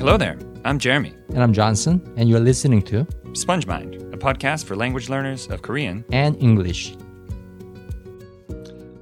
Hello 0.00 0.16
there. 0.16 0.38
I'm 0.64 0.78
Jeremy. 0.78 1.12
And 1.28 1.42
I'm 1.42 1.52
Johnson, 1.52 2.00
and 2.16 2.26
you're 2.26 2.40
listening 2.40 2.80
to 2.84 3.04
SpongeMind, 3.32 4.14
a 4.14 4.16
podcast 4.16 4.64
for 4.64 4.74
language 4.74 5.10
learners 5.10 5.46
of 5.48 5.60
Korean 5.60 6.06
and 6.10 6.42
English. 6.42 6.96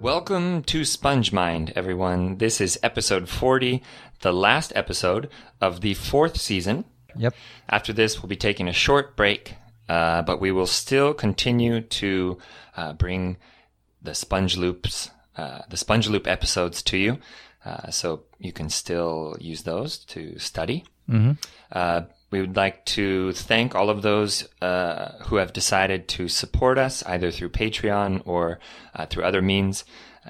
Welcome 0.01 0.65
to 0.65 0.81
SpongeMind, 0.81 1.71
everyone. 1.77 2.39
This 2.39 2.61
is 2.61 2.81
episode 2.83 3.29
40, 3.29 3.81
the 4.23 4.33
last 4.33 4.73
episode 4.75 5.31
of 5.61 5.83
the 5.83 5.95
fourth 5.95 6.37
season. 6.37 6.85
Yep. 7.15 7.33
After 7.69 7.93
this, 7.93 8.21
we'll 8.21 8.29
be 8.29 8.35
taking 8.35 8.67
a 8.67 8.73
short 8.73 9.15
break, 9.15 9.55
uh, 9.89 10.23
but 10.23 10.41
we 10.41 10.51
will 10.51 10.67
still 10.67 11.15
continue 11.15 11.81
to 11.81 12.39
uh, 12.77 12.93
bring 12.95 13.37
the 14.03 14.17
Sponge 14.17 14.57
Loops, 14.57 15.11
uh, 15.37 15.61
the 15.71 15.77
Sponge 15.77 16.09
Loop 16.09 16.27
episodes 16.27 16.83
to 16.83 16.99
you. 16.99 17.19
Uh, 17.65 17.91
so 17.91 18.23
you 18.39 18.53
can 18.53 18.69
still 18.71 19.37
use 19.41 19.63
those 19.63 19.99
to 19.99 20.39
study. 20.39 20.85
Uh, 21.73 22.03
we 22.31 22.41
would 22.41 22.57
like 22.57 22.85
to 22.85 23.33
thank 23.33 23.75
all 23.75 23.89
of 23.89 24.03
those 24.03 24.47
uh, 24.61 25.13
who 25.25 25.37
have 25.37 25.53
decided 25.53 26.09
to 26.09 26.29
support 26.29 26.79
us 26.79 27.03
either 27.07 27.31
through 27.31 27.49
Patreon 27.49 28.23
or 28.27 28.59
uh, 28.95 29.07
through 29.07 29.25
other 29.25 29.41
means 29.41 29.85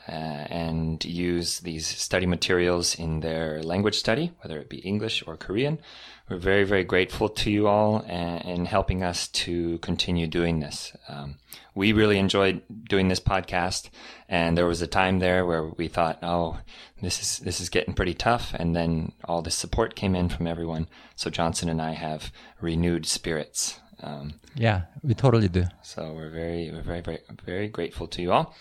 uh, 0.07 0.13
and 0.13 1.05
use 1.05 1.61
these 1.61 1.87
study 1.87 2.27
materials 2.27 2.95
in 2.95 3.21
their 3.21 3.63
language 3.63 3.99
study, 3.99 4.31
whether 4.43 4.59
it 4.61 4.69
be 4.69 4.79
English 4.79 5.25
or 5.27 5.37
Korean. 5.37 5.79
We're 6.29 6.37
very, 6.37 6.65
very 6.65 6.85
grateful 6.85 7.29
to 7.31 7.51
you 7.51 7.67
all 7.67 8.05
and, 8.07 8.45
and 8.45 8.69
helping 8.69 9.03
us 9.03 9.29
to 9.29 9.79
continue 9.79 10.27
doing 10.27 10.61
this. 10.61 10.95
Um, 11.09 11.37
we 11.75 11.93
really 11.93 12.19
enjoyed 12.19 12.63
doing 12.89 13.09
this 13.09 13.21
podcast, 13.21 13.89
and 14.29 14.57
there 14.57 14.67
was 14.67 14.83
a 14.83 14.87
time 14.87 15.19
there 15.19 15.45
where 15.47 15.65
we 15.65 15.89
thought, 15.89 16.19
"Oh, 16.23 16.59
this 17.03 17.21
is 17.21 17.39
this 17.39 17.61
is 17.61 17.69
getting 17.71 17.95
pretty 17.95 18.15
tough," 18.15 18.55
and 18.55 18.75
then 18.77 19.13
all 19.25 19.43
this 19.43 19.55
support 19.55 19.95
came 19.95 20.15
in 20.15 20.29
from 20.29 20.47
everyone. 20.47 20.87
So 21.17 21.31
Johnson 21.31 21.69
and 21.69 21.81
I 21.81 21.93
have 21.95 22.31
renewed 22.61 23.07
spirits. 23.07 23.81
Um, 24.01 24.35
Yeah, 24.55 24.83
we 25.03 25.15
totally 25.15 25.49
do. 25.49 25.65
so 25.83 26.13
we're 26.13 26.31
very, 26.31 26.71
we're 26.71 26.83
very, 26.83 27.01
very, 27.01 27.19
very 27.45 27.69
grateful 27.69 28.07
to 28.09 28.23
you 28.23 28.31
all. 28.33 28.55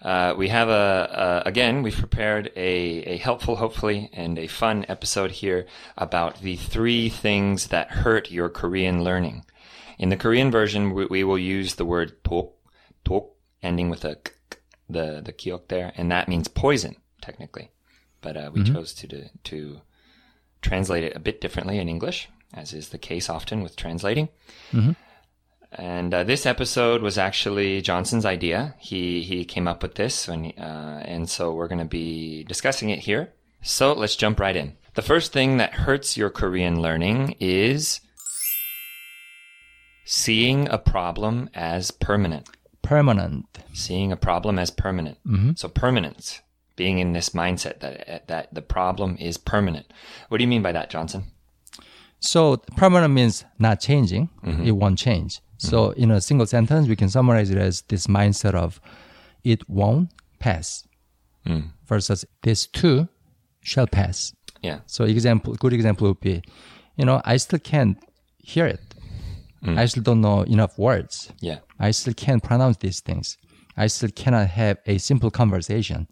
Uh, 0.00 0.32
we 0.38 0.48
have 0.48 0.70
a, 0.70 1.42
a 1.44 1.48
again, 1.48 1.82
we've 1.82 1.94
prepared 1.98 2.50
a, 2.56 3.02
a 3.14 3.16
helpful, 3.18 3.56
hopefully, 3.56 4.08
and 4.14 4.38
a 4.38 4.46
fun 4.46 4.86
episode 4.88 5.30
here 5.30 5.66
about 5.98 6.40
the 6.40 6.56
three 6.56 7.10
things 7.10 7.66
that 7.66 7.90
hurt 7.90 8.30
your 8.30 8.48
Korean 8.48 9.04
learning. 9.04 9.44
In 9.98 10.08
the 10.08 10.16
Korean 10.16 10.50
version, 10.50 10.94
we, 10.94 11.04
we 11.04 11.22
will 11.24 11.38
use 11.38 11.74
the 11.74 11.84
word 11.84 12.24
tok, 12.24 12.52
tok, 13.04 13.26
ending 13.62 13.90
with 13.90 14.06
a 14.06 14.14
k, 14.16 14.32
the 14.88 15.22
the 15.24 15.32
kiok 15.32 15.68
there, 15.68 15.92
and 15.96 16.10
that 16.10 16.28
means 16.28 16.48
poison, 16.48 16.96
technically. 17.20 17.70
But 18.20 18.36
uh, 18.36 18.50
we 18.52 18.62
chose 18.64 18.94
to, 18.94 19.08
to 19.08 19.28
to 19.44 19.80
translate 20.62 21.04
it 21.04 21.16
a 21.16 21.20
bit 21.20 21.40
differently 21.40 21.78
in 21.78 21.88
English, 21.88 22.28
as 22.54 22.72
is 22.72 22.88
the 22.88 22.98
case 22.98 23.28
often 23.30 23.62
with 23.62 23.76
translating. 23.76 24.28
And 25.70 26.14
uh, 26.14 26.24
this 26.24 26.46
episode 26.46 27.02
was 27.02 27.18
actually 27.18 27.82
Johnson's 27.82 28.24
idea. 28.24 28.74
He 28.78 29.22
he 29.22 29.44
came 29.44 29.68
up 29.68 29.82
with 29.82 29.94
this, 29.94 30.26
and 30.28 30.52
uh, 30.58 31.00
and 31.04 31.28
so 31.28 31.52
we're 31.52 31.68
going 31.68 31.78
to 31.78 31.84
be 31.84 32.44
discussing 32.44 32.90
it 32.90 33.00
here. 33.00 33.32
So 33.60 33.92
let's 33.92 34.16
jump 34.16 34.40
right 34.40 34.56
in. 34.56 34.76
The 34.94 35.02
first 35.02 35.32
thing 35.32 35.58
that 35.58 35.74
hurts 35.74 36.16
your 36.16 36.30
Korean 36.30 36.80
learning 36.80 37.36
is 37.38 38.00
seeing 40.04 40.68
a 40.70 40.78
problem 40.78 41.50
as 41.54 41.90
permanent. 41.90 42.48
Permanent. 42.82 43.46
Seeing 43.72 44.12
a 44.12 44.16
problem 44.16 44.58
as 44.58 44.70
permanent. 44.70 45.18
Mm-hmm. 45.26 45.52
So 45.56 45.68
permanence, 45.68 46.40
being 46.76 46.98
in 46.98 47.12
this 47.12 47.30
mindset 47.30 47.80
that 47.80 48.26
that 48.28 48.54
the 48.54 48.62
problem 48.62 49.16
is 49.18 49.36
permanent. 49.36 49.92
What 50.28 50.38
do 50.38 50.44
you 50.44 50.48
mean 50.48 50.62
by 50.62 50.72
that, 50.72 50.90
Johnson? 50.90 51.24
So 52.20 52.56
permanent 52.76 53.14
means 53.14 53.44
not 53.58 53.80
changing. 53.80 54.30
Mm-hmm. 54.44 54.64
It 54.64 54.72
won't 54.72 54.98
change. 54.98 55.40
So 55.58 55.90
mm-hmm. 55.90 56.02
in 56.02 56.10
a 56.12 56.20
single 56.20 56.46
sentence, 56.46 56.88
we 56.88 56.96
can 56.96 57.08
summarize 57.08 57.50
it 57.50 57.58
as 57.58 57.82
this 57.82 58.06
mindset 58.06 58.54
of 58.54 58.80
it 59.44 59.68
won't 59.68 60.10
pass 60.38 60.86
mm. 61.46 61.64
versus 61.86 62.24
this 62.42 62.66
too 62.66 63.08
shall 63.60 63.86
pass. 63.86 64.32
Yeah. 64.62 64.80
So 64.86 65.04
example, 65.04 65.54
good 65.54 65.72
example 65.72 66.08
would 66.08 66.20
be, 66.20 66.42
you 66.96 67.04
know, 67.04 67.20
I 67.24 67.36
still 67.36 67.58
can't 67.58 67.98
hear 68.38 68.66
it. 68.66 68.87
I 69.62 69.86
still 69.86 70.02
don't 70.02 70.20
know 70.20 70.42
enough 70.42 70.78
words. 70.78 71.32
Yeah. 71.40 71.58
I 71.78 71.90
still 71.90 72.14
can't 72.14 72.42
pronounce 72.42 72.76
these 72.78 73.00
things. 73.00 73.36
I 73.76 73.86
still 73.86 74.10
cannot 74.10 74.48
have 74.48 74.78
a 74.86 74.98
simple 74.98 75.30
conversation. 75.30 76.08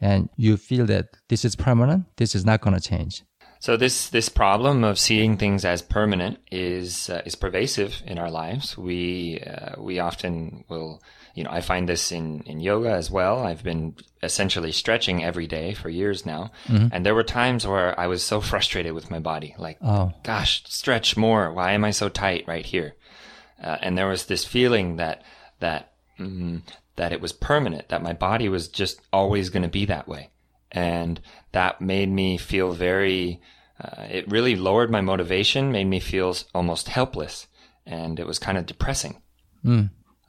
And 0.00 0.28
you 0.36 0.56
feel 0.56 0.86
that 0.86 1.08
this 1.28 1.44
is 1.44 1.56
permanent, 1.56 2.06
this 2.16 2.34
is 2.34 2.44
not 2.44 2.60
going 2.62 2.74
to 2.74 2.80
change. 2.80 3.22
So 3.60 3.76
this 3.76 4.08
this 4.08 4.30
problem 4.30 4.84
of 4.84 4.98
seeing 4.98 5.36
things 5.36 5.66
as 5.66 5.82
permanent 5.82 6.38
is 6.50 7.10
uh, 7.10 7.20
is 7.26 7.34
pervasive 7.34 8.02
in 8.06 8.18
our 8.18 8.30
lives. 8.30 8.78
We 8.78 9.38
uh, 9.40 9.74
we 9.78 9.98
often 9.98 10.64
will, 10.70 11.02
you 11.34 11.44
know, 11.44 11.50
I 11.50 11.60
find 11.60 11.88
this 11.88 12.12
in 12.12 12.40
in 12.42 12.60
yoga 12.60 12.90
as 12.90 13.10
well. 13.10 13.40
I've 13.46 13.62
been 13.62 13.94
essentially 14.22 14.72
stretching 14.72 15.24
every 15.24 15.46
day 15.46 15.74
for 15.74 15.88
years 15.88 16.26
now, 16.26 16.50
and 16.68 17.04
there 17.06 17.14
were 17.14 17.22
times 17.24 17.66
where 17.66 17.98
I 17.98 18.06
was 18.06 18.22
so 18.22 18.40
frustrated 18.40 18.92
with 18.92 19.10
my 19.10 19.18
body, 19.18 19.54
like, 19.58 19.78
Oh. 19.82 20.12
gosh, 20.22 20.62
stretch 20.66 21.16
more. 21.16 21.52
Why 21.52 21.72
am 21.72 21.84
I 21.84 21.90
so 21.92 22.08
tight 22.08 22.44
right 22.46 22.66
here? 22.66 22.94
Uh, 23.62 23.76
and 23.82 23.96
there 23.96 24.08
was 24.08 24.26
this 24.26 24.44
feeling 24.44 24.96
that 24.96 25.22
that 25.60 25.92
mm, 26.18 26.62
that 26.96 27.12
it 27.12 27.20
was 27.20 27.32
permanent, 27.32 27.88
that 27.88 28.02
my 28.02 28.12
body 28.12 28.48
was 28.48 28.68
just 28.68 29.00
always 29.12 29.50
going 29.50 29.62
to 29.62 29.68
be 29.68 29.84
that 29.86 30.06
way, 30.08 30.30
and 30.72 31.20
that 31.52 31.80
made 31.80 32.08
me 32.10 32.36
feel 32.38 32.72
very. 32.72 33.40
Uh, 33.82 34.02
it 34.10 34.30
really 34.30 34.56
lowered 34.56 34.90
my 34.90 35.00
motivation, 35.00 35.72
made 35.72 35.86
me 35.86 36.00
feel 36.00 36.36
almost 36.54 36.88
helpless, 36.88 37.46
and 37.86 38.20
it 38.20 38.26
was 38.26 38.38
kind 38.38 38.58
of 38.58 38.66
depressing. 38.66 39.22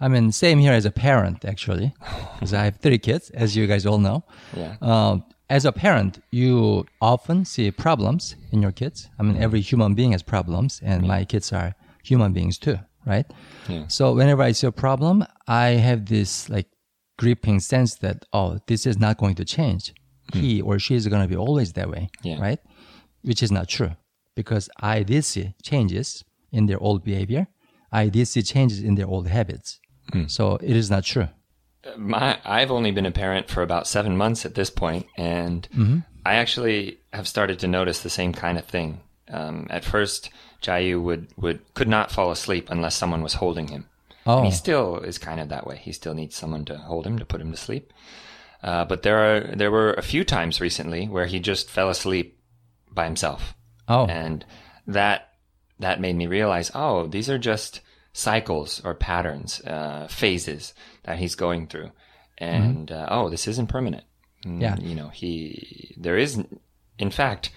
I 0.02 0.08
mean, 0.08 0.32
same 0.32 0.60
here 0.60 0.74
as 0.74 0.86
a 0.86 0.92
parent, 0.92 1.46
actually, 1.46 1.94
because 2.34 2.54
I 2.54 2.66
have 2.66 2.78
three 2.78 2.98
kids, 2.98 3.30
as 3.30 3.56
you 3.56 3.68
guys 3.68 3.86
all 3.86 4.00
know. 4.00 4.24
Yeah. 4.56 4.76
Uh, 4.82 5.20
as 5.50 5.66
a 5.66 5.72
parent, 5.72 6.24
you 6.32 6.86
often 7.02 7.46
see 7.46 7.70
problems 7.72 8.36
in 8.52 8.62
your 8.62 8.72
kids. 8.72 9.10
I 9.20 9.24
mean, 9.24 9.34
mm-hmm. 9.34 9.44
every 9.44 9.62
human 9.62 9.94
being 9.94 10.14
has 10.14 10.24
problems, 10.24 10.82
and 10.84 11.02
mm-hmm. 11.02 11.08
my 11.08 11.26
kids 11.26 11.54
are 11.54 11.76
human 12.04 12.34
beings 12.34 12.58
too, 12.58 12.80
right? 13.06 13.26
Yeah. 13.70 13.88
So 13.88 14.14
whenever 14.14 14.42
I 14.42 14.54
see 14.54 14.68
a 14.68 14.72
problem, 14.72 15.26
I 15.48 15.68
have 15.88 16.06
this 16.06 16.50
like 16.50 16.68
gripping 17.18 17.60
sense 17.60 17.96
that, 17.96 18.26
oh, 18.34 18.60
this 18.68 18.88
is 18.88 18.98
not 18.98 19.18
going 19.18 19.36
to 19.36 19.46
change. 19.46 19.94
Mm. 20.32 20.40
He 20.40 20.62
or 20.62 20.80
she 20.80 20.96
is 20.96 21.08
going 21.08 21.22
to 21.22 21.28
be 21.28 21.36
always 21.36 21.74
that 21.74 21.90
way, 21.90 22.10
Yeah. 22.24 22.40
right? 22.42 22.60
Which 23.22 23.44
is 23.44 23.52
not 23.52 23.68
true 23.68 23.92
because 24.36 24.70
I 24.80 25.04
did 25.04 25.26
see 25.26 25.54
changes 25.62 26.24
in 26.52 26.66
their 26.68 26.80
old 26.80 27.04
behavior. 27.04 27.48
I 27.92 28.08
did 28.08 28.28
see 28.28 28.42
changes 28.42 28.82
in 28.82 28.96
their 28.96 29.08
old 29.08 29.28
habits. 29.28 29.81
So 30.28 30.56
it 30.56 30.76
is 30.76 30.90
not 30.90 31.04
true. 31.04 31.28
my 31.98 32.40
I've 32.46 32.72
only 32.72 32.92
been 32.92 33.06
a 33.06 33.12
parent 33.12 33.50
for 33.50 33.62
about 33.64 33.88
seven 33.88 34.18
months 34.18 34.46
at 34.46 34.56
this 34.56 34.70
point, 34.70 35.08
and 35.18 35.68
I 36.26 36.36
actually 36.36 37.00
have 37.14 37.28
started 37.28 37.60
to 37.60 37.68
notice 37.68 38.02
the 38.02 38.10
same 38.10 38.34
kind 38.34 38.58
of 38.58 38.66
thing. 38.66 39.02
Um, 39.30 39.68
at 39.70 39.84
first, 39.86 40.30
Jayu 40.62 41.02
would, 41.02 41.28
would 41.38 41.60
could 41.74 41.88
not 41.88 42.12
fall 42.12 42.32
asleep 42.32 42.68
unless 42.70 42.96
someone 42.96 43.24
was 43.24 43.36
holding 43.36 43.68
him. 43.70 43.88
Oh, 44.28 44.38
And 44.38 44.46
he 44.46 44.52
still 44.52 44.98
is 44.98 45.18
kind 45.18 45.40
of 45.40 45.50
that 45.50 45.66
way. 45.66 45.78
He 45.78 45.92
still 45.94 46.14
needs 46.14 46.36
someone 46.36 46.66
to 46.66 46.78
hold 46.78 47.08
him 47.08 47.18
to 47.18 47.26
put 47.26 47.42
him 47.42 47.52
to 47.52 47.58
sleep. 47.58 47.92
Uh, 48.62 48.86
but 48.86 49.02
there 49.02 49.18
are 49.18 49.56
there 49.56 49.72
were 49.72 49.94
a 49.94 50.04
few 50.04 50.24
times 50.24 50.62
recently 50.62 51.08
where 51.08 51.26
he 51.26 51.40
just 51.40 51.70
fell 51.70 51.90
asleep 51.90 52.38
by 52.92 53.06
himself, 53.06 53.56
oh, 53.88 54.06
and 54.06 54.46
that 54.86 55.30
that 55.80 56.00
made 56.00 56.16
me 56.16 56.28
realize, 56.28 56.70
oh, 56.76 57.08
these 57.08 57.28
are 57.30 57.40
just 57.40 57.82
cycles 58.14 58.82
or 58.84 58.94
patterns, 58.94 59.62
uh, 59.62 60.08
phases 60.10 60.74
that 61.04 61.18
he's 61.20 61.36
going 61.36 61.68
through, 61.68 61.92
and 62.38 62.92
uh, 62.92 63.08
oh, 63.10 63.30
this 63.30 63.48
isn't 63.48 63.68
permanent. 63.68 64.04
Mm, 64.46 64.62
Yeah. 64.62 64.76
you 64.80 64.96
know, 64.96 65.10
he 65.10 65.96
there 65.98 66.18
is, 66.18 66.44
in 66.98 67.12
fact, 67.12 67.52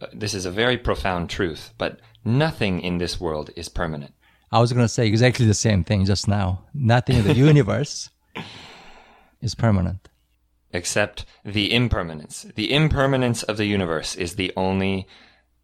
uh, 0.00 0.06
this 0.12 0.34
is 0.34 0.44
a 0.46 0.50
very 0.50 0.76
profound 0.78 1.30
truth, 1.30 1.72
but 1.78 2.00
nothing 2.24 2.80
in 2.80 2.98
this 2.98 3.20
world 3.20 3.50
is 3.56 3.68
permanent. 3.68 4.12
I 4.52 4.60
was 4.60 4.72
going 4.72 4.84
to 4.84 4.88
say 4.92 5.06
exactly 5.06 5.46
the 5.46 5.54
same 5.54 5.84
thing 5.84 6.04
just 6.06 6.26
now. 6.28 6.64
Nothing 6.72 7.16
in 7.18 7.24
the 7.24 7.34
universe 7.50 8.10
is 9.40 9.54
permanent. 9.54 10.08
except 10.72 11.24
the 11.44 11.72
impermanence. 11.72 12.46
The 12.54 12.72
impermanence 12.72 13.42
of 13.42 13.56
the 13.56 13.64
universe 13.66 14.14
is 14.14 14.34
the 14.36 14.52
only 14.56 15.06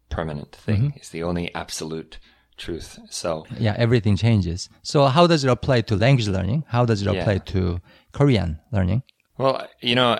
permanent 0.09 0.51
thing, 0.55 0.93
is 0.99 1.09
the 1.09 1.23
only 1.23 1.53
absolute 1.53 2.17
truth. 2.57 2.97
So, 3.09 3.45
Yeah, 3.59 3.75
everything 3.77 4.15
changes. 4.17 4.69
So 4.83 5.05
how 5.07 5.27
does 5.27 5.43
it 5.43 5.49
apply 5.49 5.81
to 5.81 5.95
language 5.95 6.27
learning? 6.27 6.63
How 6.67 6.85
does 6.85 7.01
it 7.01 7.07
apply 7.07 7.33
Yeah. 7.33 7.39
to 7.53 7.81
Korean 8.11 8.59
learning? 8.71 9.03
well, 9.37 9.67
you 9.81 9.95
know, 9.95 10.17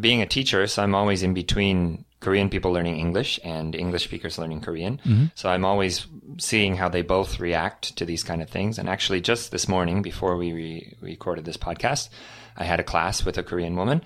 being 0.00 0.20
a 0.22 0.26
teacher, 0.26 0.66
so 0.66 0.82
I'm 0.82 0.94
always 0.94 1.22
in 1.22 1.34
between 1.34 2.04
Korean 2.20 2.48
people 2.48 2.72
learning 2.72 2.98
English 2.98 3.38
and 3.44 3.74
English 3.76 4.04
speakers 4.04 4.38
learning 4.38 4.60
Korean. 4.60 4.98
Mm-hmm. 5.04 5.26
So 5.36 5.48
I'm 5.50 5.64
always 5.64 6.06
seeing 6.38 6.74
how 6.76 6.88
they 6.88 7.02
both 7.02 7.38
react 7.38 7.96
to 7.96 8.04
these 8.04 8.24
kind 8.24 8.42
of 8.42 8.50
things. 8.50 8.76
And 8.78 8.88
actually, 8.88 9.20
just 9.20 9.52
this 9.52 9.68
morning, 9.68 10.02
before 10.02 10.36
we 10.36 10.52
re- 10.52 10.96
recorded 11.00 11.44
this 11.44 11.56
podcast, 11.56 12.08
I 12.56 12.64
had 12.64 12.80
a 12.80 12.82
class 12.82 13.24
with 13.24 13.38
a 13.38 13.44
Korean 13.44 13.76
woman, 13.76 14.02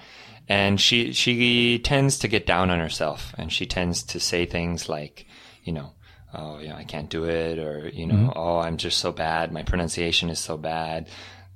and 0.46 0.78
she 0.78 1.12
she 1.14 1.78
tends 1.78 2.18
to 2.18 2.28
get 2.28 2.44
down 2.46 2.68
on 2.68 2.78
herself, 2.80 3.32
and 3.38 3.50
she 3.50 3.64
tends 3.64 4.02
to 4.02 4.20
say 4.20 4.44
things 4.44 4.90
like, 4.90 5.24
you 5.64 5.72
know, 5.72 5.94
oh, 6.33 6.59
yeah, 6.59 6.75
I 6.75 6.83
can't 6.83 7.09
do 7.09 7.25
it, 7.25 7.59
or 7.59 7.89
you 7.89 8.05
know, 8.05 8.33
oh, 8.35 8.59
I'm 8.59 8.77
just 8.77 8.99
so 8.99 9.11
bad. 9.11 9.51
My 9.51 9.63
pronunciation 9.63 10.29
is 10.29 10.39
so 10.39 10.57
bad. 10.57 11.07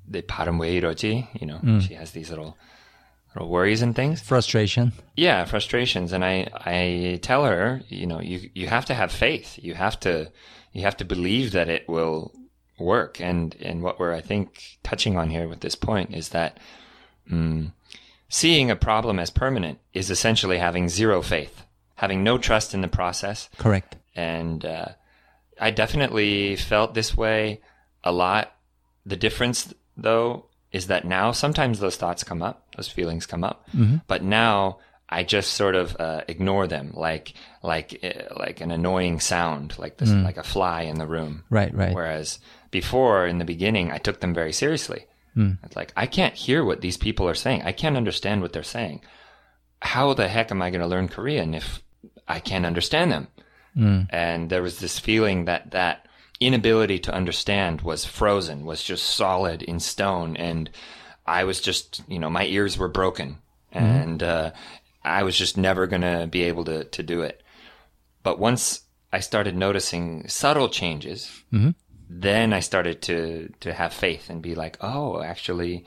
The 0.08 0.22
발음 0.22 0.60
왜 0.60 0.80
이러지? 0.80 1.28
You 1.40 1.48
know, 1.48 1.80
she 1.80 1.94
has 1.96 2.12
these 2.12 2.30
little 2.30 2.58
little 3.34 3.50
worries 3.50 3.82
and 3.82 3.96
things. 3.96 4.22
Frustration. 4.22 4.92
Yeah, 5.16 5.46
frustrations, 5.46 6.12
and 6.14 6.24
I 6.26 6.48
I 6.54 7.20
tell 7.22 7.46
her, 7.46 7.82
you 7.88 8.08
know, 8.08 8.20
you 8.20 8.50
you 8.54 8.68
have 8.68 8.86
to 8.86 8.94
have 8.94 9.12
faith. 9.12 9.60
You 9.62 9.74
have 9.76 10.00
to 10.02 10.32
you 10.74 10.84
have 10.84 10.98
to 10.98 11.06
believe 11.06 11.52
that 11.52 11.70
it 11.70 11.88
will 11.88 12.32
work. 12.80 13.22
And 13.22 13.56
and 13.62 13.82
what 13.84 14.00
we're 14.00 14.14
I 14.14 14.22
think 14.22 14.80
touching 14.84 15.18
on 15.18 15.30
here 15.30 15.48
with 15.48 15.62
this 15.62 15.76
point 15.76 16.16
is 16.16 16.30
that. 16.30 16.60
mm 17.30 17.72
seeing 18.32 18.72
a 18.72 18.76
problem 18.78 19.20
as 19.20 19.30
permanent 19.30 19.78
is 19.94 20.10
essentially 20.10 20.58
having 20.58 20.88
zero 20.88 21.22
faith, 21.22 21.66
having 21.96 22.24
no 22.24 22.38
trust 22.38 22.74
in 22.74 22.80
the 22.80 22.88
process. 22.88 23.50
Correct. 23.58 23.98
And 24.17 24.65
uh, 24.65 24.89
I 25.61 25.71
definitely 25.71 26.57
felt 26.57 26.95
this 26.95 27.17
way 27.17 27.61
a 28.03 28.11
lot. 28.13 28.53
The 29.05 29.17
difference, 29.17 29.73
though, 29.97 30.47
is 30.73 30.89
that 30.89 31.05
now 31.05 31.31
sometimes 31.33 31.79
those 31.79 31.97
thoughts 31.97 32.25
come 32.25 32.43
up, 32.43 32.67
those 32.77 32.89
feelings 32.89 33.27
come 33.27 33.45
up, 33.45 33.69
but 34.09 34.23
now 34.23 34.79
I 35.09 35.23
just 35.23 35.53
sort 35.53 35.77
of 35.77 35.97
uh, 36.01 36.23
ignore 36.27 36.67
them, 36.67 36.93
like 36.95 37.35
like 37.63 38.01
uh, 38.03 38.35
like 38.37 38.61
an 38.61 38.71
annoying 38.73 39.21
sound, 39.21 39.79
like 39.79 39.99
this, 39.99 40.11
like 40.11 40.37
a 40.39 40.43
fly 40.43 40.83
in 40.83 40.99
the 40.99 41.07
room. 41.07 41.45
Right, 41.51 41.73
right. 41.73 41.95
Whereas 41.95 42.41
before, 42.73 43.27
in 43.27 43.39
the 43.39 43.45
beginning, 43.45 43.93
I 43.93 43.99
took 43.99 44.21
them 44.21 44.35
very 44.35 44.53
seriously. 44.53 45.07
It's 45.63 45.77
like 45.77 45.93
I 45.97 46.07
can't 46.07 46.35
hear 46.35 46.65
what 46.65 46.81
these 46.81 46.97
people 46.97 47.29
are 47.29 47.35
saying. 47.35 47.63
I 47.63 47.73
can't 47.73 47.97
understand 47.97 48.41
what 48.43 48.53
they're 48.53 48.63
saying. 48.63 49.03
How 49.83 50.15
the 50.15 50.29
heck 50.29 50.51
am 50.51 50.63
I 50.63 50.71
going 50.71 50.81
to 50.81 50.87
learn 50.89 51.09
Korean 51.09 51.55
if 51.55 51.83
I 52.27 52.41
can't 52.41 52.67
understand 52.67 53.13
them? 53.13 53.29
Mm. 53.77 54.07
And 54.11 54.51
there 54.51 54.63
was 54.63 54.79
this 54.79 54.99
feeling 54.99 55.45
that 55.45 55.73
that 55.73 56.07
inability 56.41 56.99
to 57.01 57.15
understand 57.15 57.83
was 57.83 58.05
frozen, 58.05 58.65
was 58.65 58.83
just 58.83 59.05
solid 59.05 59.63
in 59.63 59.81
stone, 59.81 60.37
and 60.37 60.71
I 61.27 61.45
was 61.45 61.61
just, 61.61 62.03
you 62.09 62.19
know, 62.19 62.31
my 62.31 62.45
ears 62.45 62.79
were 62.79 62.89
broken, 62.89 63.39
mm-hmm. 63.75 63.85
and 63.85 64.23
uh, 64.23 64.51
I 65.05 65.23
was 65.23 65.37
just 65.37 65.57
never 65.57 65.87
going 65.87 66.03
to 66.03 66.27
be 66.31 66.43
able 66.45 66.65
to 66.65 66.85
to 66.85 67.03
do 67.03 67.23
it. 67.23 67.43
But 68.23 68.39
once 68.39 68.83
I 69.13 69.21
started 69.21 69.57
noticing 69.57 70.29
subtle 70.29 70.69
changes, 70.69 71.31
mm-hmm. 71.53 71.71
then 72.09 72.53
I 72.53 72.61
started 72.61 73.03
to 73.03 73.53
to 73.61 73.73
have 73.73 73.93
faith 73.93 74.31
and 74.31 74.43
be 74.43 74.55
like, 74.55 74.79
oh, 74.81 75.23
actually, 75.23 75.85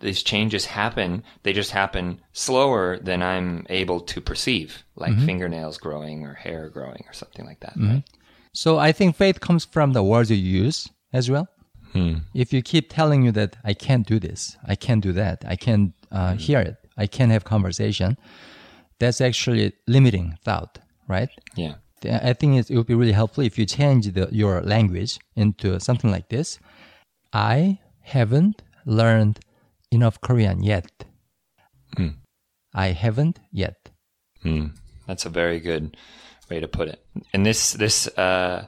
these 0.00 0.22
changes 0.22 0.66
happen. 0.66 1.22
They 1.42 1.52
just 1.52 1.70
happen 1.70 2.20
slower 2.32 2.98
than 2.98 3.22
I'm 3.22 3.66
able 3.68 4.00
to 4.00 4.20
perceive, 4.20 4.84
like 4.96 5.12
mm-hmm. 5.12 5.26
fingernails 5.26 5.78
growing 5.78 6.24
or 6.24 6.34
hair 6.34 6.68
growing 6.68 7.04
or 7.06 7.12
something 7.12 7.44
like 7.44 7.60
that. 7.60 7.74
Mm-hmm. 7.74 7.90
Right? 7.90 8.04
So 8.52 8.78
I 8.78 8.92
think 8.92 9.16
faith 9.16 9.40
comes 9.40 9.64
from 9.64 9.92
the 9.92 10.02
words 10.02 10.30
you 10.30 10.36
use 10.36 10.88
as 11.12 11.30
well. 11.30 11.48
Hmm. 11.92 12.16
If 12.34 12.52
you 12.52 12.60
keep 12.60 12.92
telling 12.92 13.22
you 13.22 13.32
that 13.32 13.56
I 13.64 13.72
can't 13.72 14.06
do 14.06 14.18
this, 14.18 14.56
I 14.66 14.74
can't 14.74 15.02
do 15.02 15.12
that, 15.12 15.42
I 15.46 15.56
can't 15.56 15.94
uh, 16.12 16.32
hmm. 16.32 16.38
hear 16.38 16.60
it, 16.60 16.76
I 16.96 17.06
can't 17.06 17.32
have 17.32 17.44
conversation, 17.44 18.18
that's 18.98 19.20
actually 19.20 19.72
limiting 19.86 20.36
thought, 20.44 20.78
right? 21.06 21.30
Yeah. 21.56 21.76
I 22.04 22.32
think 22.32 22.70
it 22.70 22.74
would 22.74 22.86
be 22.86 22.94
really 22.94 23.12
helpful 23.12 23.42
if 23.42 23.58
you 23.58 23.66
change 23.66 24.12
the, 24.12 24.28
your 24.30 24.60
language 24.62 25.18
into 25.34 25.80
something 25.80 26.10
like 26.10 26.28
this. 26.28 26.58
I 27.32 27.80
haven't 28.02 28.62
learned 28.86 29.40
enough 29.90 30.20
Korean 30.20 30.62
yet. 30.62 30.90
I 32.74 32.88
haven't 32.88 33.38
yet. 33.50 33.90
Mm, 34.44 34.72
that's 35.06 35.26
a 35.26 35.30
very 35.30 35.60
good 35.60 35.96
way 36.50 36.60
to 36.60 36.68
put 36.68 36.88
it. 36.88 37.04
And 37.32 37.44
this 37.44 37.72
this 37.72 38.06
uh, 38.18 38.66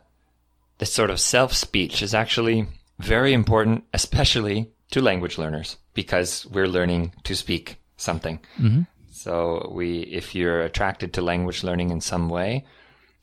this 0.78 0.92
sort 0.92 1.10
of 1.10 1.20
self 1.20 1.52
speech 1.52 2.02
is 2.02 2.14
actually 2.14 2.66
very 2.98 3.32
important, 3.32 3.84
especially 3.92 4.70
to 4.90 5.00
language 5.00 5.38
learners, 5.38 5.76
because 5.94 6.46
we're 6.46 6.66
learning 6.66 7.12
to 7.24 7.34
speak 7.36 7.76
something. 7.96 8.40
So 9.12 9.70
we, 9.72 10.00
if 10.00 10.34
you're 10.34 10.62
attracted 10.62 11.12
to 11.12 11.22
language 11.22 11.62
learning 11.62 11.90
in 11.90 12.00
some 12.00 12.28
way, 12.30 12.64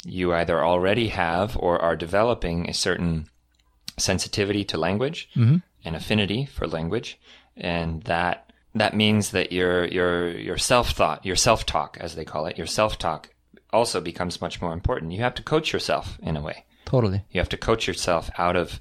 you 0.06 0.32
either 0.34 0.64
already 0.64 1.08
have 1.10 1.58
or 1.58 1.82
are 1.82 1.96
developing 1.96 2.70
a 2.70 2.74
certain 2.74 3.26
sensitivity 3.98 4.64
to 4.66 4.78
language, 4.78 5.30
an 5.84 5.96
affinity 5.96 6.46
for 6.46 6.68
language, 6.68 7.20
and 7.58 8.04
that 8.04 8.52
that 8.76 8.96
means 8.96 9.32
that 9.32 9.52
your 9.52 9.86
your 9.86 10.30
your 10.30 10.58
self 10.58 10.92
thought, 10.92 11.26
your 11.26 11.36
self 11.36 11.66
talk, 11.66 11.98
as 12.00 12.16
they 12.16 12.26
call 12.26 12.46
it, 12.46 12.58
your 12.58 12.68
self 12.68 12.98
talk, 12.98 13.30
also 13.72 14.02
becomes 14.02 14.42
much 14.42 14.62
more 14.62 14.74
important. 14.74 15.12
You 15.12 15.22
have 15.22 15.36
to 15.36 15.44
coach 15.44 15.74
yourself 15.74 16.18
in 16.22 16.38
a 16.38 16.42
way. 16.42 16.66
Totally. 16.86 17.24
You 17.32 17.40
have 17.42 17.50
to 17.50 17.58
coach 17.58 17.88
yourself 17.88 18.30
out 18.38 18.56
of 18.56 18.80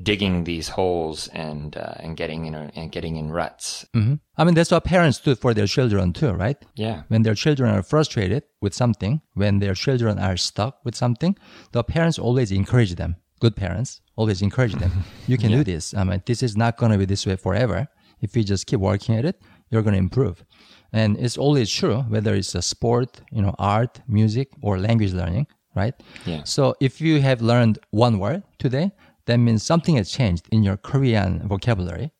digging 0.00 0.44
these 0.44 0.68
holes 0.68 1.28
and 1.28 1.76
uh, 1.76 1.94
and 1.98 2.16
getting 2.16 2.46
in 2.46 2.54
a, 2.54 2.70
and 2.74 2.92
getting 2.92 3.16
in 3.16 3.30
ruts. 3.32 3.84
hmm 3.92 4.14
I 4.36 4.44
mean, 4.44 4.54
that's 4.54 4.70
what 4.70 4.84
parents 4.84 5.18
do 5.18 5.34
for 5.34 5.52
their 5.52 5.66
children 5.66 6.12
too, 6.12 6.30
right? 6.32 6.56
Yeah. 6.74 7.02
When 7.08 7.22
their 7.22 7.34
children 7.34 7.74
are 7.74 7.82
frustrated 7.82 8.44
with 8.62 8.72
something, 8.72 9.20
when 9.34 9.58
their 9.58 9.74
children 9.74 10.18
are 10.18 10.36
stuck 10.36 10.78
with 10.84 10.94
something, 10.94 11.36
the 11.72 11.82
parents 11.84 12.18
always 12.18 12.50
encourage 12.52 12.94
them. 12.94 13.16
Good 13.40 13.56
parents 13.56 14.00
always 14.16 14.42
encourage 14.42 14.74
them. 14.74 14.92
You 15.26 15.36
can 15.38 15.50
do 15.50 15.64
this. 15.64 15.92
I 15.94 16.04
mean, 16.04 16.22
this 16.26 16.42
is 16.42 16.56
not 16.56 16.76
going 16.76 16.92
to 16.92 16.98
be 16.98 17.04
this 17.04 17.26
way 17.26 17.36
forever. 17.36 17.88
If 18.20 18.36
you 18.36 18.44
just 18.44 18.66
keep 18.66 18.80
working 18.80 19.16
at 19.16 19.24
it, 19.24 19.40
you're 19.70 19.82
going 19.82 19.94
to 19.94 19.98
improve. 19.98 20.44
And 20.92 21.16
it's 21.18 21.38
always 21.38 21.70
true, 21.70 21.98
whether 22.08 22.34
it's 22.34 22.54
a 22.54 22.62
sport, 22.62 23.20
you 23.30 23.42
know, 23.42 23.54
art, 23.58 24.00
music, 24.08 24.48
or 24.60 24.78
language 24.78 25.12
learning, 25.12 25.46
right? 25.74 25.94
Yeah. 26.26 26.42
So 26.44 26.74
if 26.80 27.00
you 27.00 27.20
have 27.20 27.40
learned 27.40 27.78
one 27.90 28.18
word 28.18 28.42
today, 28.58 28.92
that 29.26 29.38
means 29.38 29.62
something 29.62 29.96
has 29.96 30.10
changed 30.10 30.46
in 30.50 30.62
your 30.64 30.76
Korean 30.76 31.46
vocabulary. 31.46 32.10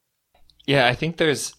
Yeah, 0.66 0.86
I 0.86 0.94
think 0.94 1.16
there's, 1.16 1.54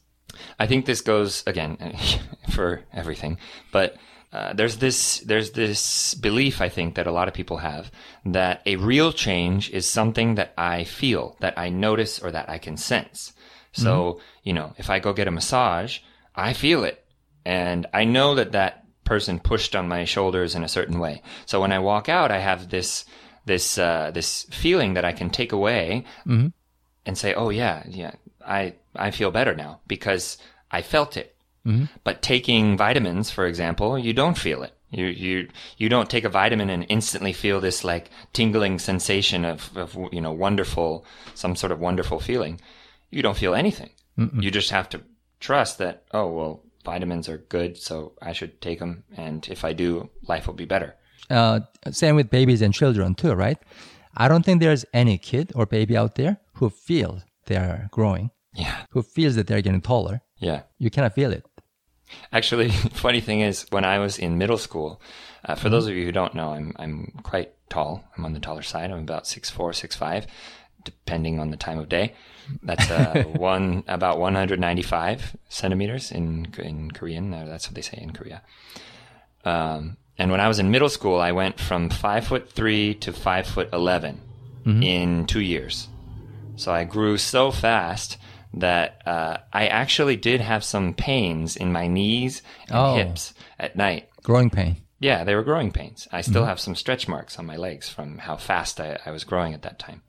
I 0.60 0.68
think 0.68 0.86
this 0.86 1.02
goes 1.02 1.44
again 1.46 1.78
for 2.52 2.84
everything, 2.94 3.38
but 3.74 3.98
uh, 4.34 4.54
there's 4.54 4.78
this 4.78 5.20
there's 5.20 5.52
this 5.52 6.14
belief 6.14 6.62
I 6.62 6.70
think 6.70 6.96
that 6.96 7.06
a 7.06 7.12
lot 7.12 7.28
of 7.28 7.34
people 7.34 7.58
have 7.58 7.92
that 8.26 8.62
a 8.66 8.78
real 8.78 9.12
change 9.12 9.70
is 9.72 9.86
something 9.86 10.36
that 10.36 10.54
I 10.58 10.86
feel, 10.86 11.36
that 11.42 11.58
I 11.58 11.68
notice, 11.68 12.18
or 12.20 12.32
that 12.32 12.50
I 12.50 12.58
can 12.58 12.78
sense. 12.78 13.34
So 13.74 13.92
mm-hmm. 13.92 14.22
you 14.44 14.54
know, 14.54 14.74
if 14.78 14.90
I 14.90 15.00
go 15.00 15.14
get 15.14 15.28
a 15.28 15.32
massage, 15.32 16.00
I 16.36 16.54
feel 16.54 16.84
it, 16.84 17.04
and 17.46 17.88
I 17.94 18.06
know 18.06 18.36
that 18.36 18.54
that 18.54 18.86
person 19.04 19.40
pushed 19.40 19.76
on 19.76 19.88
my 19.88 20.06
shoulders 20.06 20.56
in 20.56 20.64
a 20.64 20.70
certain 20.70 21.00
way. 21.00 21.22
So 21.46 21.60
when 21.60 21.72
I 21.72 21.80
walk 21.80 22.08
out, 22.10 22.32
I 22.32 22.40
have 22.40 22.70
this 22.70 23.06
this 23.46 23.78
uh, 23.78 24.12
this 24.14 24.46
feeling 24.52 24.94
that 24.94 25.06
I 25.06 25.12
can 25.12 25.30
take 25.30 25.52
away 25.52 26.06
mm-hmm. 26.26 26.48
and 27.06 27.18
say, 27.18 27.34
"Oh 27.34 27.50
yeah, 27.50 27.84
yeah, 27.88 28.14
I 28.46 28.76
I 28.96 29.12
feel 29.12 29.32
better 29.32 29.56
now 29.56 29.80
because 29.88 30.38
I 30.70 30.82
felt 30.82 31.18
it." 31.18 31.36
Mm-hmm. 31.66 31.86
But 32.04 32.22
taking 32.22 32.78
vitamins, 32.78 33.30
for 33.30 33.46
example, 33.46 33.98
you 33.98 34.14
don't 34.14 34.38
feel 34.38 34.64
it. 34.64 34.74
You 34.90 35.06
you 35.06 35.50
you 35.78 35.90
don't 35.90 36.10
take 36.10 36.26
a 36.26 36.30
vitamin 36.30 36.70
and 36.70 36.86
instantly 36.90 37.34
feel 37.34 37.62
this 37.62 37.84
like 37.84 38.10
tingling 38.34 38.80
sensation 38.80 39.46
of, 39.46 39.76
of 39.76 39.98
you 40.12 40.22
know 40.22 40.32
wonderful 40.32 41.06
some 41.34 41.56
sort 41.56 41.72
of 41.72 41.80
wonderful 41.80 42.20
feeling. 42.20 42.60
You 43.12 43.22
don't 43.22 43.38
feel 43.38 43.54
anything. 43.54 43.90
You 44.18 44.52
just 44.52 44.72
have 44.72 44.88
to 44.90 45.02
trust 45.40 45.78
that 45.80 46.04
oh 46.14 46.28
well 46.32 46.64
vitamins 46.86 47.28
are 47.30 47.38
good 47.50 47.78
so 47.78 48.14
I 48.22 48.34
should 48.34 48.62
take 48.62 48.80
them 48.80 49.04
and 49.18 49.48
if 49.50 49.64
I 49.66 49.74
do 49.74 50.10
life 50.28 50.46
will 50.48 50.54
be 50.54 50.66
better. 50.66 50.96
Uh, 51.30 51.62
same 51.92 52.16
with 52.16 52.30
babies 52.30 52.62
and 52.62 52.74
children 52.74 53.16
too, 53.16 53.34
right? 53.34 53.58
I 54.16 54.28
don't 54.28 54.44
think 54.46 54.60
there's 54.62 54.86
any 54.94 55.18
kid 55.18 55.52
or 55.56 55.66
baby 55.66 55.96
out 55.98 56.16
there 56.16 56.38
who 56.56 56.70
feels 56.70 57.24
they're 57.46 57.88
growing, 57.92 58.30
Yeah. 58.54 58.86
who 58.92 59.02
feels 59.02 59.36
that 59.36 59.48
they're 59.48 59.62
getting 59.62 59.82
taller. 59.82 60.22
Yeah. 60.38 60.64
You 60.78 60.90
cannot 60.92 61.14
feel 61.16 61.32
it. 61.32 61.46
Actually, 62.32 62.70
funny 62.94 63.22
thing 63.22 63.40
is, 63.42 63.66
when 63.70 63.86
I 63.86 64.00
was 64.00 64.20
in 64.20 64.38
middle 64.38 64.58
school, 64.58 65.02
uh, 65.46 65.56
for 65.56 65.70
those 65.70 65.88
of 65.88 65.96
you 65.96 66.06
who 66.06 66.12
don't 66.12 66.36
know, 66.36 66.50
I'm 66.54 66.74
I'm 66.78 67.14
quite 67.24 67.54
tall. 67.70 68.04
I'm 68.18 68.26
on 68.26 68.34
the 68.34 68.40
taller 68.40 68.62
side. 68.64 68.92
I'm 68.92 69.00
about 69.00 69.26
six 69.28 69.50
four, 69.50 69.72
six 69.74 69.96
five, 69.96 70.28
depending 70.84 71.40
on 71.40 71.52
the 71.52 71.58
time 71.58 71.80
of 71.80 71.88
day. 71.90 72.14
That's 72.64 72.90
uh, 72.92 73.24
one 73.36 73.84
about 73.88 74.20
195 74.20 75.36
centimeters 75.50 76.12
in 76.12 76.48
in 76.58 76.92
Korean. 76.92 77.32
That's 77.32 77.68
what 77.68 77.76
they 77.76 77.82
say 77.82 77.98
in 78.02 78.12
Korea. 78.14 78.42
Um, 79.46 79.98
and 80.18 80.30
when 80.32 80.40
I 80.40 80.48
was 80.48 80.60
in 80.60 80.72
middle 80.72 80.90
school, 80.90 81.20
I 81.20 81.32
went 81.32 81.60
from 81.60 81.90
five 81.90 82.28
foot 82.28 82.52
three 82.52 82.94
to 82.96 83.12
five 83.14 83.48
foot 83.48 83.70
11 83.74 84.22
in 84.66 85.26
two 85.26 85.42
years. 85.42 85.88
So 86.56 86.72
I 86.72 86.84
grew 86.84 87.18
so 87.18 87.50
fast 87.52 88.18
that 88.54 89.02
uh, 89.08 89.38
I 89.52 89.66
actually 89.68 90.18
did 90.18 90.40
have 90.42 90.64
some 90.64 90.94
pains 90.94 91.56
in 91.56 91.72
my 91.72 91.88
knees 91.88 92.44
and 92.68 92.78
Oh. 92.78 92.96
hips 92.96 93.34
at 93.58 93.76
night. 93.76 94.10
Growing 94.22 94.52
pain. 94.52 94.76
Yeah, 95.00 95.24
they 95.24 95.34
were 95.34 95.42
growing 95.42 95.72
pains. 95.72 96.08
I 96.12 96.22
still 96.22 96.46
have 96.46 96.60
some 96.60 96.76
stretch 96.76 97.08
marks 97.08 97.40
on 97.40 97.46
my 97.48 97.56
legs 97.58 97.90
from 97.90 98.20
how 98.20 98.38
fast 98.38 98.80
I, 98.80 99.00
I 99.04 99.10
was 99.10 99.24
growing 99.24 99.56
at 99.56 99.64
that 99.64 99.80
time. 99.80 100.04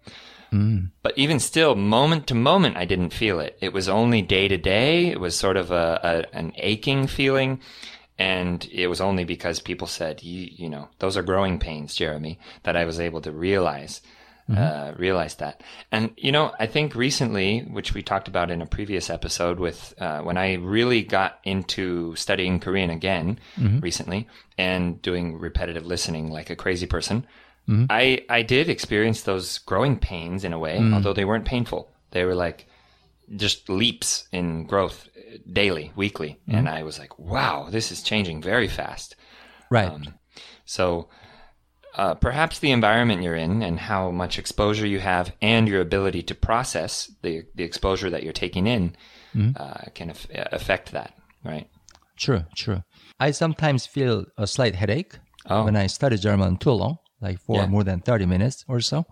But 1.03 1.17
even 1.17 1.41
still, 1.41 1.75
moment 1.75 2.27
to 2.27 2.35
moment, 2.35 2.77
I 2.77 2.85
didn't 2.85 3.15
feel 3.15 3.41
it. 3.41 3.57
It 3.61 3.73
was 3.73 3.89
only 3.89 4.21
day 4.23 4.49
to 4.49 4.59
day. 4.59 5.09
It 5.09 5.19
was 5.19 5.35
sort 5.35 5.57
of 5.57 5.71
a, 5.71 6.27
a 6.33 6.37
an 6.37 6.53
aching 6.57 7.07
feeling, 7.07 7.61
And 8.19 8.69
it 8.71 8.89
was 8.89 9.01
only 9.01 9.25
because 9.25 9.61
people 9.61 9.87
said, 9.87 10.23
you, 10.23 10.49
you 10.51 10.69
know, 10.69 10.89
those 10.99 11.17
are 11.17 11.23
growing 11.23 11.59
pains, 11.59 11.95
Jeremy, 11.95 12.39
that 12.63 12.77
I 12.77 12.85
was 12.85 13.01
able 13.01 13.21
to 13.23 13.33
realize, 13.33 14.01
uh, 14.55 14.93
realize 14.99 15.37
that. 15.37 15.63
And, 15.91 16.11
you 16.17 16.31
know, 16.31 16.53
I 16.61 16.67
think 16.67 16.95
recently, 16.95 17.61
which 17.61 17.95
we 17.95 18.03
talked 18.03 18.29
about 18.29 18.51
in 18.51 18.61
a 18.61 18.67
previous 18.67 19.09
episode 19.09 19.59
with, 19.59 19.95
uh, 19.99 20.21
when 20.21 20.37
I 20.37 20.55
really 20.55 21.03
got 21.03 21.39
into 21.43 22.15
studying 22.17 22.61
Korean 22.61 22.91
again 22.91 23.41
recently 23.81 24.29
and 24.59 25.01
doing 25.01 25.39
repetitive 25.39 25.87
listening 25.87 26.31
like 26.31 26.51
a 26.51 26.57
crazy 26.57 26.87
person, 26.87 27.27
I, 27.69 28.25
I 28.29 28.43
did 28.43 28.69
experience 28.69 29.23
those 29.23 29.59
growing 29.59 29.99
pains 29.99 30.45
in 30.45 30.53
a 30.53 30.59
way, 30.59 30.79
although 30.93 31.13
they 31.15 31.25
weren't 31.25 31.45
painful. 31.47 31.91
They 32.11 32.25
were 32.25 32.35
like, 32.35 32.67
just 33.37 33.69
leaps 33.69 34.29
in 34.33 34.67
growth 34.67 35.09
uh, 35.17 35.39
daily, 35.51 35.93
weekly. 35.97 36.39
And 36.49 36.69
I 36.69 36.83
was 36.83 36.99
like, 36.99 37.19
wow, 37.19 37.69
this 37.71 37.91
is 37.93 38.03
changing 38.03 38.43
very 38.43 38.69
fast. 38.69 39.17
Right. 39.71 39.89
Um, 39.91 40.05
So 40.65 41.09
uh, 41.95 42.15
perhaps 42.15 42.59
the 42.59 42.71
environment 42.73 43.23
you're 43.23 43.35
in 43.37 43.63
and 43.63 43.79
how 43.79 44.11
much 44.11 44.39
exposure 44.39 44.87
you 44.87 44.99
have 45.01 45.33
and 45.41 45.69
your 45.69 45.81
ability 45.81 46.23
to 46.25 46.35
process 46.35 47.11
the, 47.23 47.45
the 47.55 47.65
exposure 47.65 48.11
that 48.11 48.23
you're 48.23 48.33
taking 48.33 48.67
in 48.67 48.97
uh, 49.57 49.85
can 49.95 50.11
af- 50.11 50.27
affect 50.53 50.93
that, 50.93 51.15
right? 51.45 51.69
True, 52.19 52.45
true. 52.55 52.83
I 53.19 53.31
sometimes 53.31 53.87
feel 53.87 54.27
a 54.37 54.47
slight 54.47 54.75
headache 54.75 55.19
Oh. 55.47 55.65
when 55.65 55.75
I 55.75 55.89
study 55.89 56.17
German 56.19 56.57
too 56.57 56.71
long, 56.73 56.99
like 57.23 57.39
for 57.39 57.57
Yeah. 57.57 57.67
more 57.67 57.85
than 57.85 58.01
30 58.01 58.27
minutes 58.27 58.65
or 58.69 58.81
so. 58.81 59.07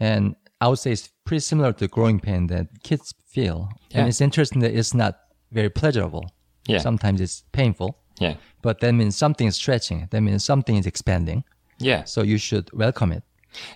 And 0.00 0.34
I 0.60 0.68
would 0.68 0.78
say 0.78 0.92
it's 0.92 1.10
pretty 1.24 1.40
similar 1.40 1.72
to 1.74 1.86
growing 1.88 2.18
pain 2.20 2.46
that 2.48 2.82
kids 2.82 3.14
feel. 3.28 3.68
Yeah. 3.90 4.00
And 4.00 4.08
it's 4.08 4.20
interesting 4.20 4.60
that 4.62 4.72
it's 4.74 4.94
not 4.94 5.18
very 5.50 5.70
pleasurable. 5.70 6.24
Yeah. 6.66 6.78
Sometimes 6.78 7.20
it's 7.20 7.44
painful, 7.52 7.98
Yeah. 8.18 8.34
but 8.62 8.80
that 8.80 8.92
means 8.92 9.16
something 9.16 9.46
is 9.46 9.56
stretching. 9.56 10.08
That 10.10 10.20
means 10.22 10.44
something 10.44 10.76
is 10.76 10.86
expanding. 10.86 11.44
Yeah. 11.78 12.04
So 12.04 12.22
you 12.22 12.38
should 12.38 12.72
welcome 12.72 13.12
it. 13.12 13.22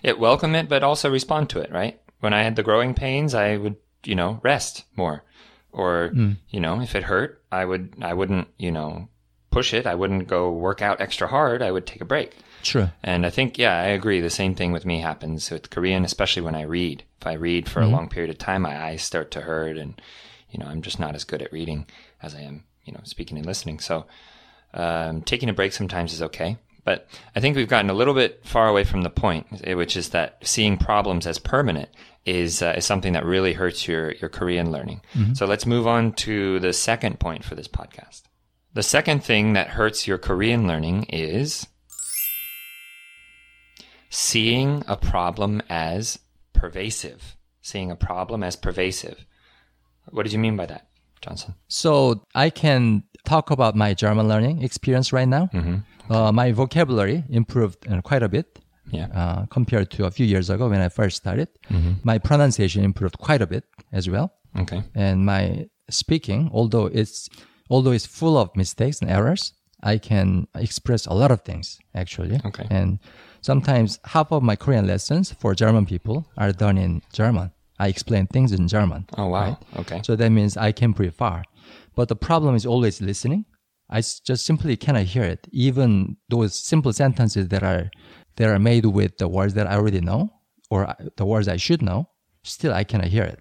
it 0.01 0.17
welcome 0.19 0.55
it, 0.55 0.67
but 0.67 0.81
also 0.83 1.09
respond 1.11 1.49
to 1.49 1.59
it, 1.59 1.71
right? 1.71 1.99
When 2.19 2.33
I 2.33 2.41
had 2.41 2.55
the 2.55 2.63
growing 2.63 2.95
pains, 2.95 3.35
I 3.35 3.57
would, 3.57 3.75
you 4.05 4.15
know, 4.15 4.39
rest 4.43 4.85
more. 4.95 5.23
Or, 5.71 6.11
mm. 6.15 6.37
you 6.49 6.59
know, 6.59 6.81
if 6.81 6.95
it 6.95 7.03
hurt, 7.03 7.43
I 7.51 7.63
would, 7.65 7.93
I 8.01 8.13
wouldn't, 8.13 8.47
you 8.57 8.71
know, 8.71 9.09
push 9.51 9.73
it. 9.73 9.85
I 9.85 9.93
wouldn't 9.93 10.27
go 10.27 10.51
work 10.51 10.81
out 10.81 10.99
extra 11.01 11.27
hard. 11.27 11.61
I 11.61 11.71
would 11.71 11.85
take 11.85 12.01
a 12.01 12.05
break. 12.05 12.35
True. 12.63 12.89
And 13.03 13.25
I 13.25 13.29
think, 13.29 13.57
yeah, 13.57 13.79
I 13.79 13.87
agree. 13.87 14.21
The 14.21 14.29
same 14.29 14.55
thing 14.55 14.71
with 14.71 14.85
me 14.85 14.99
happens 14.99 15.49
with 15.51 15.69
Korean, 15.69 16.03
especially 16.03 16.41
when 16.41 16.55
I 16.55 16.63
read. 16.63 17.03
If 17.21 17.27
I 17.27 17.33
read 17.33 17.69
for 17.69 17.81
a 17.81 17.87
long 17.87 18.09
period 18.09 18.29
of 18.29 18.37
time, 18.37 18.61
my 18.61 18.77
eyes 18.79 19.01
start 19.01 19.31
to 19.31 19.41
hurt 19.41 19.77
and, 19.77 19.99
you 20.51 20.59
know, 20.59 20.65
I'm 20.67 20.81
just 20.81 20.99
not 20.99 21.15
as 21.15 21.23
good 21.23 21.41
at 21.41 21.51
reading 21.51 21.87
as 22.21 22.35
I 22.35 22.41
am, 22.41 22.63
you 22.85 22.93
know, 22.93 23.01
speaking 23.03 23.37
and 23.37 23.45
listening. 23.45 23.79
So, 23.79 24.05
um, 24.73 25.21
taking 25.21 25.49
a 25.49 25.53
break 25.53 25.73
sometimes 25.73 26.13
is 26.13 26.21
okay. 26.21 26.57
But 26.83 27.07
I 27.35 27.41
think 27.41 27.55
we've 27.55 27.67
gotten 27.67 27.89
a 27.89 27.93
little 27.93 28.13
bit 28.13 28.45
far 28.45 28.69
away 28.69 28.85
from 28.85 29.01
the 29.01 29.09
point, 29.09 29.45
eh, 29.63 29.73
which 29.73 29.97
is 29.97 30.09
that 30.09 30.37
seeing 30.41 30.77
problems 30.77 31.27
as 31.27 31.37
permanent 31.37 31.89
is, 32.25 32.61
uh, 32.61 32.75
is 32.77 32.85
something 32.85 33.13
that 33.13 33.25
really 33.25 33.53
hurts 33.53 33.87
your, 33.87 34.13
your 34.13 34.29
Korean 34.29 34.71
learning. 34.71 35.01
So 35.33 35.45
let's 35.45 35.65
move 35.65 35.85
on 35.85 36.13
to 36.13 36.59
the 36.59 36.71
second 36.71 37.19
point 37.19 37.43
for 37.43 37.55
this 37.55 37.67
podcast. 37.67 38.21
The 38.73 38.83
second 38.83 39.23
thing 39.23 39.53
that 39.53 39.69
hurts 39.69 40.07
your 40.07 40.17
Korean 40.17 40.67
learning 40.67 41.03
is 41.05 41.67
seeing 44.17 44.83
a 44.87 44.97
problem 44.97 45.61
as 45.69 46.17
pervasive. 46.53 47.35
Seeing 47.61 47.91
a 47.91 47.95
problem 47.95 48.43
as 48.43 48.55
pervasive. 48.55 49.25
What 50.09 50.23
did 50.23 50.33
you 50.33 50.39
mean 50.39 50.55
by 50.57 50.65
that, 50.67 50.87
Johnson? 51.21 51.53
So 51.67 52.23
I 52.33 52.49
can 52.49 53.03
talk 53.25 53.51
about 53.51 53.75
my 53.75 53.93
German 53.93 54.27
learning 54.27 54.63
experience 54.63 55.11
right 55.13 55.27
now. 55.27 55.49
Uh, 56.09 56.31
my 56.31 56.51
vocabulary 56.53 57.25
improved 57.29 57.79
uh, 57.91 58.01
quite 58.01 58.23
a 58.23 58.29
bit 58.29 58.59
Yeah. 58.89 59.07
uh, 59.21 59.45
compared 59.57 59.87
to 59.91 60.05
a 60.05 60.11
few 60.11 60.25
years 60.25 60.49
ago 60.49 60.69
when 60.69 60.81
I 60.81 60.89
first 60.89 61.17
started. 61.17 61.49
My 62.03 62.17
pronunciation 62.17 62.83
improved 62.83 63.17
quite 63.27 63.41
a 63.41 63.47
bit 63.47 63.65
as 63.91 64.09
well, 64.09 64.27
Okay. 64.63 64.81
and 64.95 65.25
my 65.25 65.67
speaking, 65.89 66.49
although 66.53 66.87
it's 67.01 67.27
although 67.69 67.91
it's 67.97 68.07
full 68.19 68.35
of 68.37 68.47
mistakes 68.55 69.01
and 69.01 69.11
errors, 69.11 69.43
I 69.83 69.97
can 69.99 70.47
express 70.55 71.05
a 71.05 71.13
lot 71.21 71.31
of 71.31 71.39
things 71.41 71.65
actually. 71.93 72.39
Okay. 72.49 72.65
And 72.77 72.99
sometimes 73.41 73.99
half 74.05 74.31
of 74.31 74.43
my 74.43 74.55
Korean 74.55 74.87
lessons 74.87 75.31
for 75.31 75.53
German 75.55 75.85
people 75.85 76.27
are 76.37 76.51
done 76.51 76.77
in 76.77 77.01
German. 77.13 77.51
I 77.79 77.87
explain 77.89 78.27
things 78.27 78.51
in 78.51 78.67
German. 78.67 79.05
Oh, 79.17 79.27
wow. 79.27 79.41
right? 79.41 79.57
Okay. 79.81 80.01
So 80.03 80.15
that 80.15 80.29
means 80.29 80.57
I 80.57 80.71
can 80.71 80.93
pretty 80.93 81.11
far. 81.11 81.43
But 81.95 82.07
the 82.09 82.15
problem 82.15 82.55
is 82.55 82.65
always 82.65 83.01
listening. 83.01 83.45
I 83.89 84.01
just 84.01 84.45
simply 84.45 84.75
cannot 84.77 85.03
hear 85.03 85.23
it. 85.23 85.47
Even 85.51 86.17
those 86.29 86.59
simple 86.59 86.91
sentences 86.91 87.47
that 87.49 87.63
are 87.63 87.89
that 88.35 88.49
are 88.49 88.59
made 88.59 88.85
with 88.85 89.17
the 89.17 89.27
words 89.27 89.53
that 89.55 89.65
I 89.67 89.75
already 89.75 90.01
know 90.01 90.29
or 90.69 90.93
the 91.15 91.25
words 91.25 91.47
I 91.47 91.57
should 91.57 91.81
know, 91.81 92.09
still 92.43 92.73
I 92.73 92.83
cannot 92.83 93.07
hear 93.07 93.23
it. 93.23 93.39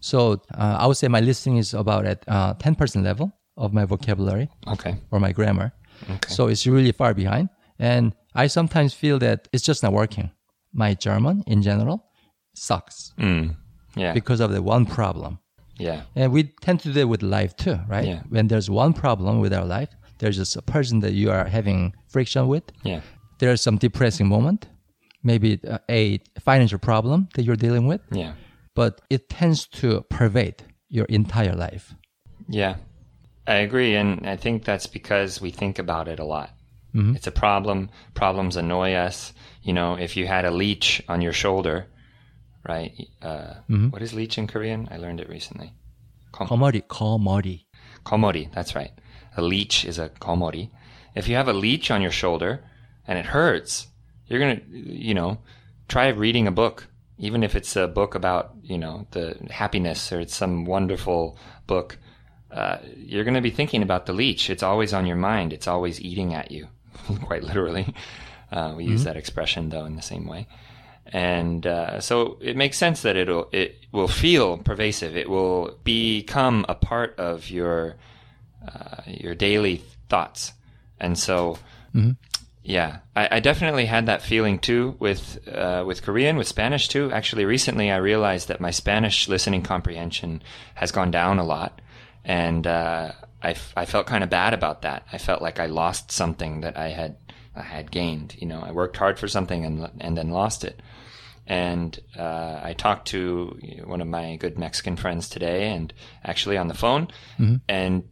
So 0.00 0.40
uh, 0.54 0.76
I 0.80 0.86
would 0.86 0.96
say 0.96 1.08
my 1.08 1.20
listening 1.20 1.58
is 1.58 1.74
about 1.74 2.06
at 2.06 2.24
uh, 2.28 2.54
10% 2.54 3.02
level 3.04 3.32
of 3.56 3.72
my 3.72 3.84
vocabulary 3.84 4.48
Okay. 4.68 4.96
or 5.10 5.18
my 5.20 5.32
grammar. 5.32 5.72
Okay. 6.10 6.28
So 6.28 6.46
it's 6.48 6.66
really 6.66 6.92
far 6.92 7.14
behind. 7.14 7.48
And 7.78 8.14
I 8.36 8.46
sometimes 8.48 8.94
feel 8.94 9.18
that 9.20 9.48
it's 9.52 9.64
just 9.64 9.82
not 9.82 9.92
working. 9.92 10.30
My 10.72 10.94
German 10.94 11.42
in 11.46 11.62
general 11.62 12.04
sucks 12.54 13.12
Mm. 13.18 13.56
Yeah. 13.96 14.12
because 14.12 14.40
of 14.40 14.50
the 14.52 14.62
one 14.62 14.86
problem. 14.86 15.38
yeah. 15.78 16.02
And 16.14 16.32
we 16.32 16.42
tend 16.60 16.80
to 16.80 16.88
do 16.88 16.92
that 17.00 17.08
with 17.08 17.22
life 17.22 17.54
too, 17.56 17.78
right? 17.88 18.06
Yeah. 18.06 18.22
When 18.28 18.48
there's 18.48 18.68
one 18.70 18.92
problem 18.94 19.40
with 19.40 19.52
our 19.52 19.64
life, 19.66 19.90
there's 20.18 20.36
just 20.36 20.56
a 20.56 20.62
person 20.62 21.00
that 21.00 21.12
you 21.12 21.30
are 21.30 21.44
having 21.48 21.92
friction 22.08 22.48
with. 22.48 22.64
Yeah. 22.82 23.00
There's 23.38 23.60
some 23.60 23.76
depressing 23.78 24.26
moment, 24.28 24.68
maybe 25.22 25.60
a 25.90 26.18
financial 26.40 26.78
problem 26.78 27.28
that 27.34 27.42
you're 27.44 27.56
dealing 27.66 27.86
with, 27.86 28.00
Yeah. 28.10 28.32
but 28.74 29.00
it 29.10 29.28
tends 29.28 29.66
to 29.80 30.00
pervade 30.08 30.62
your 30.88 31.04
entire 31.06 31.54
life. 31.54 31.94
Yeah. 32.48 32.76
I 33.46 33.56
agree. 33.56 33.94
And 33.96 34.26
I 34.26 34.36
think 34.36 34.64
that's 34.64 34.86
because 34.86 35.40
we 35.42 35.50
think 35.50 35.78
about 35.78 36.08
it 36.08 36.18
a 36.18 36.24
lot. 36.24 36.50
Mm-hmm. 36.96 37.16
It's 37.16 37.26
a 37.26 37.32
problem. 37.32 37.90
Problems 38.14 38.56
annoy 38.56 38.94
us. 38.94 39.34
You 39.62 39.74
know, 39.74 39.94
if 39.94 40.16
you 40.16 40.26
had 40.26 40.44
a 40.44 40.50
leech 40.50 41.02
on 41.08 41.20
your 41.20 41.32
shoulder, 41.32 41.86
right? 42.66 42.92
Uh, 43.20 43.54
mm-hmm. 43.68 43.88
what 43.90 44.02
is 44.02 44.14
leech 44.14 44.38
in 44.38 44.46
Korean? 44.46 44.88
I 44.90 44.96
learned 44.96 45.20
it 45.20 45.28
recently. 45.28 45.74
Komori. 46.32 46.82
Komori. 46.86 47.64
Komori. 48.04 48.52
That's 48.52 48.74
right. 48.74 48.92
A 49.36 49.42
leech 49.42 49.84
is 49.84 49.98
a 49.98 50.08
komori. 50.08 50.70
If 51.14 51.28
you 51.28 51.36
have 51.36 51.48
a 51.48 51.52
leech 51.52 51.90
on 51.90 52.00
your 52.00 52.10
shoulder 52.10 52.64
and 53.06 53.18
it 53.18 53.26
hurts, 53.26 53.88
you're 54.26 54.40
gonna, 54.40 54.60
you 54.70 55.14
know, 55.14 55.38
try 55.88 56.08
reading 56.08 56.46
a 56.46 56.52
book, 56.52 56.86
even 57.18 57.42
if 57.42 57.54
it's 57.54 57.76
a 57.76 57.88
book 57.88 58.14
about, 58.14 58.52
you 58.62 58.78
know, 58.78 59.06
the 59.10 59.36
happiness 59.50 60.12
or 60.12 60.20
it's 60.20 60.34
some 60.34 60.64
wonderful 60.64 61.38
book. 61.66 61.98
Uh, 62.50 62.78
you're 62.96 63.24
going 63.24 63.34
to 63.34 63.40
be 63.40 63.50
thinking 63.50 63.82
about 63.82 64.06
the 64.06 64.12
leech. 64.12 64.48
It's 64.48 64.62
always 64.62 64.94
on 64.94 65.04
your 65.04 65.16
mind. 65.16 65.52
It's 65.52 65.66
always 65.66 66.00
eating 66.00 66.32
at 66.32 66.50
you. 66.50 66.68
quite 67.22 67.42
literally. 67.42 67.94
Uh, 68.50 68.74
we 68.76 68.84
use 68.84 69.04
that 69.04 69.16
expression 69.16 69.70
though 69.70 69.84
in 69.84 69.96
the 69.96 70.02
same 70.02 70.26
way, 70.26 70.46
and 71.06 71.66
uh, 71.66 72.00
so 72.00 72.38
it 72.40 72.56
makes 72.56 72.78
sense 72.78 73.02
that 73.02 73.16
it'll 73.16 73.48
it 73.50 73.76
will 73.90 74.08
feel 74.08 74.58
pervasive. 74.58 75.16
It 75.16 75.28
will 75.28 75.78
become 75.82 76.64
a 76.68 76.74
part 76.74 77.18
of 77.18 77.50
your 77.50 77.96
uh, 78.66 79.02
your 79.06 79.34
daily 79.34 79.82
thoughts, 80.08 80.52
and 81.00 81.18
so 81.18 81.58
yeah, 82.66 82.98
I, 83.14 83.36
I 83.36 83.40
definitely 83.40 83.86
had 83.86 84.06
that 84.06 84.22
feeling 84.22 84.58
too 84.58 84.96
with 84.98 85.38
uh, 85.48 85.84
with 85.86 86.02
Korean, 86.02 86.36
with 86.36 86.48
Spanish 86.48 86.88
too. 86.88 87.12
Actually, 87.12 87.44
recently 87.44 87.92
I 87.92 87.96
realized 87.96 88.48
that 88.48 88.60
my 88.60 88.72
Spanish 88.72 89.28
listening 89.28 89.62
comprehension 89.62 90.42
has 90.74 90.90
gone 90.90 91.12
down 91.12 91.38
a 91.38 91.44
lot, 91.44 91.80
and 92.24 92.66
uh, 92.66 93.12
I, 93.46 93.50
f- 93.50 93.72
I 93.76 93.84
felt 93.86 94.06
kind 94.06 94.24
of 94.24 94.30
bad 94.30 94.52
about 94.54 94.82
that. 94.82 95.06
I 95.12 95.18
felt 95.18 95.40
like 95.40 95.60
I 95.60 95.66
lost 95.66 96.10
something 96.10 96.62
that 96.62 96.76
I 96.76 96.88
had 96.88 97.16
I 97.54 97.62
had 97.62 97.90
gained. 97.90 98.34
You 98.38 98.46
know, 98.48 98.60
I 98.60 98.72
worked 98.72 98.96
hard 98.96 99.18
for 99.18 99.28
something 99.28 99.64
and 99.64 99.88
and 100.00 100.16
then 100.18 100.30
lost 100.30 100.64
it. 100.64 100.82
And 101.46 101.96
uh, 102.18 102.60
I 102.70 102.74
talked 102.76 103.06
to 103.08 103.56
one 103.84 104.00
of 104.00 104.08
my 104.08 104.34
good 104.36 104.58
Mexican 104.58 104.96
friends 104.96 105.28
today, 105.28 105.70
and 105.70 105.92
actually 106.24 106.56
on 106.58 106.66
the 106.68 106.74
phone, 106.74 107.06
and 107.68 108.02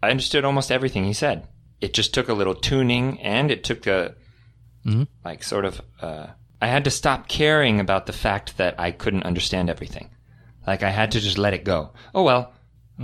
I 0.00 0.10
understood 0.10 0.44
almost 0.44 0.70
everything 0.70 1.04
he 1.04 1.12
said. 1.12 1.48
It 1.80 1.92
just 1.92 2.14
took 2.14 2.28
a 2.28 2.34
little 2.34 2.54
tuning, 2.54 3.20
and 3.20 3.50
it 3.50 3.64
took 3.64 3.86
a 3.88 4.14
like 5.24 5.42
sort 5.42 5.64
of. 5.64 5.80
Uh, 6.00 6.26
I 6.62 6.68
had 6.68 6.84
to 6.84 6.90
stop 6.90 7.26
caring 7.28 7.80
about 7.80 8.06
the 8.06 8.12
fact 8.12 8.56
that 8.58 8.74
I 8.78 8.92
couldn't 8.92 9.24
understand 9.26 9.68
everything. 9.70 10.10
Like 10.66 10.82
I 10.84 10.90
had 10.90 11.10
to 11.12 11.20
just 11.20 11.38
let 11.38 11.54
it 11.54 11.64
go. 11.64 11.90
Oh 12.14 12.22
well. 12.22 12.52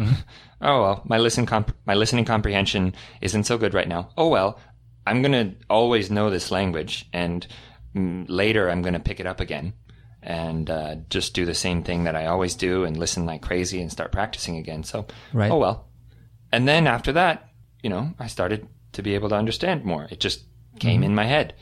oh 0.61 0.83
well. 0.83 1.03
My 1.05 1.19
listen 1.19 1.47
comp- 1.47 1.77
my 1.87 1.95
listening 1.95 2.25
comprehension 2.25 2.95
isn't 3.21 3.45
so 3.45 3.59
good 3.59 3.75
right 3.75 3.89
now. 3.89 4.11
Oh 4.17 4.29
well. 4.29 4.59
I'm 5.07 5.21
gonna 5.23 5.55
always 5.69 6.11
know 6.11 6.31
this 6.31 6.51
language, 6.51 7.07
and 7.13 7.47
mm, 7.95 8.25
later 8.29 8.71
I'm 8.71 8.81
gonna 8.83 9.01
pick 9.01 9.21
it 9.21 9.27
up 9.27 9.41
again 9.41 9.75
and 10.23 10.71
uh, 10.71 10.95
just 11.11 11.35
do 11.35 11.45
the 11.45 11.55
same 11.55 11.83
thing 11.83 12.05
that 12.05 12.17
I 12.17 12.25
always 12.27 12.55
do 12.55 12.85
and 12.85 12.97
listen 12.97 13.27
like 13.27 13.43
crazy 13.43 13.83
and 13.83 13.93
start 13.93 14.11
practicing 14.13 14.57
again. 14.57 14.83
So, 14.83 15.07
Right. 15.35 15.51
oh 15.51 15.59
well. 15.59 15.89
And 16.51 16.67
then 16.67 16.87
after 16.87 17.13
that, 17.13 17.49
you 17.83 17.91
know, 17.91 18.15
I 18.19 18.29
started 18.29 18.67
to 18.93 19.03
be 19.03 19.15
able 19.15 19.29
to 19.29 19.35
understand 19.35 19.85
more. 19.85 20.09
It 20.11 20.21
just 20.21 20.45
came 20.81 21.03
in 21.05 21.15
my 21.15 21.25
head. 21.27 21.53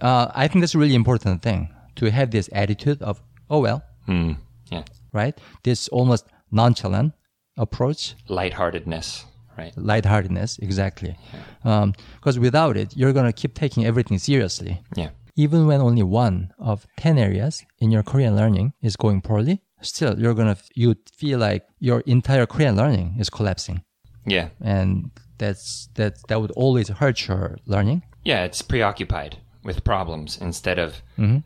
Uh, 0.00 0.26
I 0.34 0.48
think 0.48 0.62
that's 0.62 0.74
a 0.74 0.78
really 0.78 0.94
important 0.96 1.42
thing 1.42 1.68
to 1.96 2.10
have 2.10 2.30
this 2.32 2.48
attitude 2.52 3.00
of, 3.02 3.22
oh 3.48 3.60
well, 3.60 3.82
Hmm. 4.06 4.32
Yeah. 4.72 4.82
right? 5.12 5.38
This 5.62 5.86
almost 5.88 6.26
nonchalant 6.50 7.12
approach, 7.60 8.14
Lightheartedness, 8.28 9.24
right? 9.56 9.72
lightheartedness, 9.76 10.58
exactly. 10.58 11.16
Because 11.62 12.36
um, 12.36 12.42
without 12.42 12.76
it, 12.76 12.96
you're 12.96 13.12
going 13.12 13.26
to 13.26 13.32
keep 13.32 13.54
taking 13.54 13.84
everything 13.84 14.18
seriously. 14.18 14.82
Yeah. 14.96 15.10
Even 15.36 15.66
when 15.66 15.80
only 15.80 16.02
one 16.02 16.52
of 16.58 16.86
10 16.96 17.18
areas 17.18 17.64
in 17.78 17.90
your 17.90 18.02
Korean 18.02 18.36
learning 18.36 18.72
is 18.82 18.96
going 18.96 19.20
poorly, 19.22 19.62
still 19.80 20.18
you're 20.18 20.34
going 20.34 20.54
to, 20.54 20.60
you 20.74 20.96
feel 21.16 21.38
like 21.38 21.66
your 21.78 22.00
entire 22.00 22.46
Korean 22.46 22.76
learning 22.76 23.16
is 23.18 23.30
collapsing. 23.30 23.82
Yeah. 24.26 24.48
And 24.60 25.10
that's, 25.38 25.88
that, 25.94 26.16
that 26.28 26.40
would 26.40 26.50
always 26.52 26.88
hurt 26.88 27.28
your 27.28 27.58
learning. 27.66 28.02
Yeah, 28.24 28.44
it's 28.44 28.60
preoccupied 28.60 29.38
with 29.62 29.84
problems 29.84 30.38
instead 30.40 30.78
of 30.78 31.02
mm-hmm. 31.18 31.38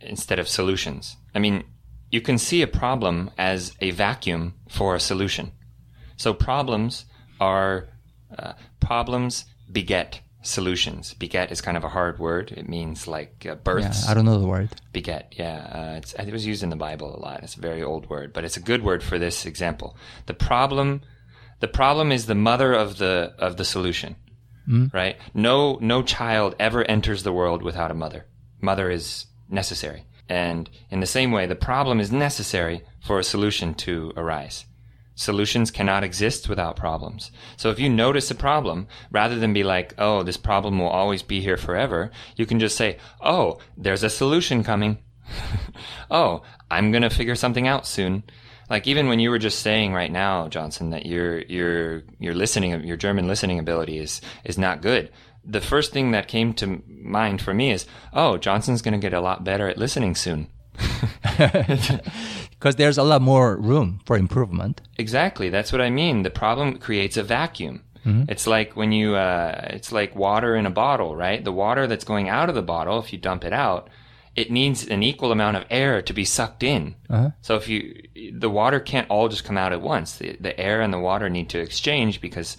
instead 0.00 0.38
of 0.38 0.48
solutions. 0.48 1.16
I 1.34 1.38
mean, 1.38 1.64
you 2.10 2.20
can 2.20 2.38
see 2.38 2.62
a 2.62 2.66
problem 2.66 3.30
as 3.38 3.72
a 3.80 3.90
vacuum 3.90 4.54
for 4.68 4.94
a 4.94 5.00
solution. 5.00 5.52
So 6.16 6.34
problems 6.34 7.04
are 7.40 7.88
uh, 8.36 8.52
problems 8.80 9.44
beget 9.70 10.20
solutions. 10.42 11.14
Beget 11.14 11.50
is 11.52 11.60
kind 11.60 11.76
of 11.76 11.84
a 11.84 11.88
hard 11.88 12.18
word. 12.18 12.52
It 12.52 12.68
means 12.68 13.06
like 13.06 13.44
uh, 13.46 13.50
Yeah, 13.50 13.54
births. 13.56 14.08
I 14.08 14.14
don't 14.14 14.24
know 14.24 14.38
the 14.40 14.46
word. 14.46 14.70
beget. 14.92 15.34
Yeah, 15.36 15.58
uh, 15.72 15.96
it's, 15.98 16.14
it 16.14 16.32
was 16.32 16.46
used 16.46 16.62
in 16.62 16.70
the 16.70 16.76
Bible 16.76 17.14
a 17.14 17.20
lot. 17.20 17.42
It's 17.42 17.56
a 17.56 17.60
very 17.60 17.82
old 17.82 18.08
word, 18.08 18.32
but 18.32 18.44
it's 18.44 18.56
a 18.56 18.60
good 18.60 18.82
word 18.82 19.02
for 19.02 19.18
this 19.18 19.46
example. 19.46 19.96
The 20.26 20.34
problem, 20.34 21.02
the 21.60 21.68
problem 21.68 22.12
is 22.12 22.26
the 22.26 22.34
mother 22.34 22.72
of 22.72 22.98
the 22.98 23.34
of 23.38 23.56
the 23.56 23.64
solution, 23.64 24.16
right? 24.92 25.16
No, 25.34 25.78
no 25.80 26.02
child 26.02 26.54
ever 26.58 26.84
enters 26.84 27.22
the 27.22 27.32
world 27.32 27.62
without 27.62 27.90
a 27.90 27.94
mother. 27.94 28.26
Mother 28.60 28.90
is 28.90 29.26
necessary, 29.48 30.04
and 30.28 30.68
in 30.90 31.00
the 31.00 31.06
same 31.06 31.32
way, 31.32 31.46
the 31.46 31.54
problem 31.54 32.00
is 32.00 32.12
necessary 32.12 32.82
for 33.00 33.18
a 33.18 33.24
solution 33.24 33.74
to 33.74 34.12
arise. 34.16 34.66
Solutions 35.14 35.70
cannot 35.70 36.04
exist 36.04 36.48
without 36.48 36.76
problems. 36.76 37.32
So 37.56 37.70
if 37.70 37.80
you 37.80 37.88
notice 37.88 38.30
a 38.30 38.36
problem, 38.36 38.86
rather 39.10 39.36
than 39.36 39.52
be 39.52 39.64
like, 39.64 39.94
oh, 39.98 40.22
this 40.22 40.36
problem 40.36 40.78
will 40.78 40.88
always 40.88 41.22
be 41.22 41.40
here 41.40 41.56
forever, 41.56 42.12
you 42.36 42.46
can 42.46 42.60
just 42.60 42.76
say, 42.76 42.98
oh, 43.20 43.58
there's 43.76 44.04
a 44.04 44.10
solution 44.10 44.62
coming. 44.62 44.98
oh, 46.10 46.42
I'm 46.70 46.92
going 46.92 47.02
to 47.02 47.10
figure 47.10 47.34
something 47.34 47.66
out 47.66 47.86
soon. 47.86 48.22
Like 48.70 48.86
even 48.86 49.08
when 49.08 49.18
you 49.18 49.30
were 49.30 49.38
just 49.38 49.60
saying 49.60 49.92
right 49.94 50.12
now, 50.12 50.48
Johnson, 50.48 50.90
that 50.90 51.06
your 51.06 51.40
your 51.42 52.02
your 52.18 52.34
listening 52.34 52.84
your 52.84 52.98
German 52.98 53.26
listening 53.26 53.58
ability 53.58 53.98
is 53.98 54.20
is 54.44 54.58
not 54.58 54.82
good. 54.82 55.10
The 55.48 55.60
first 55.60 55.92
thing 55.92 56.10
that 56.12 56.28
came 56.28 56.52
to 56.54 56.82
mind 56.86 57.40
for 57.40 57.54
me 57.54 57.72
is, 57.72 57.86
oh, 58.12 58.36
Johnson's 58.36 58.82
going 58.82 58.92
to 58.92 58.98
get 58.98 59.14
a 59.14 59.20
lot 59.20 59.44
better 59.44 59.66
at 59.68 59.78
listening 59.78 60.14
soon. 60.14 60.48
Because 62.58 62.74
there's 62.74 62.98
a 62.98 63.04
lot 63.04 63.22
more 63.22 63.56
room 63.56 64.00
for 64.04 64.16
improvement. 64.16 64.80
Exactly. 64.98 65.48
That's 65.48 65.70
what 65.70 65.80
I 65.80 65.90
mean. 65.90 66.24
The 66.24 66.30
problem 66.30 66.78
creates 66.78 67.16
a 67.16 67.22
vacuum. 67.22 67.84
It's 68.28 68.46
like 68.46 68.74
when 68.74 68.90
you, 68.90 69.16
uh, 69.16 69.68
it's 69.70 69.92
like 69.92 70.16
water 70.16 70.56
in 70.56 70.66
a 70.66 70.70
bottle, 70.70 71.14
right? 71.14 71.44
The 71.44 71.52
water 71.52 71.86
that's 71.86 72.04
going 72.04 72.28
out 72.28 72.48
of 72.48 72.54
the 72.54 72.62
bottle, 72.62 72.98
if 72.98 73.12
you 73.12 73.18
dump 73.18 73.44
it 73.44 73.52
out, 73.52 73.90
it 74.34 74.50
needs 74.50 74.86
an 74.86 75.02
equal 75.02 75.30
amount 75.30 75.56
of 75.56 75.64
air 75.68 76.00
to 76.00 76.12
be 76.12 76.24
sucked 76.24 76.62
in. 76.62 76.94
Uh-huh. 77.10 77.30
So 77.42 77.56
if 77.56 77.68
you, 77.68 78.02
the 78.32 78.48
water 78.48 78.80
can't 78.80 79.10
all 79.10 79.28
just 79.28 79.44
come 79.44 79.58
out 79.58 79.72
at 79.72 79.82
once. 79.82 80.16
The, 80.16 80.36
the 80.40 80.58
air 80.58 80.80
and 80.80 80.92
the 80.92 80.98
water 80.98 81.28
need 81.28 81.50
to 81.50 81.58
exchange 81.60 82.20
because, 82.20 82.56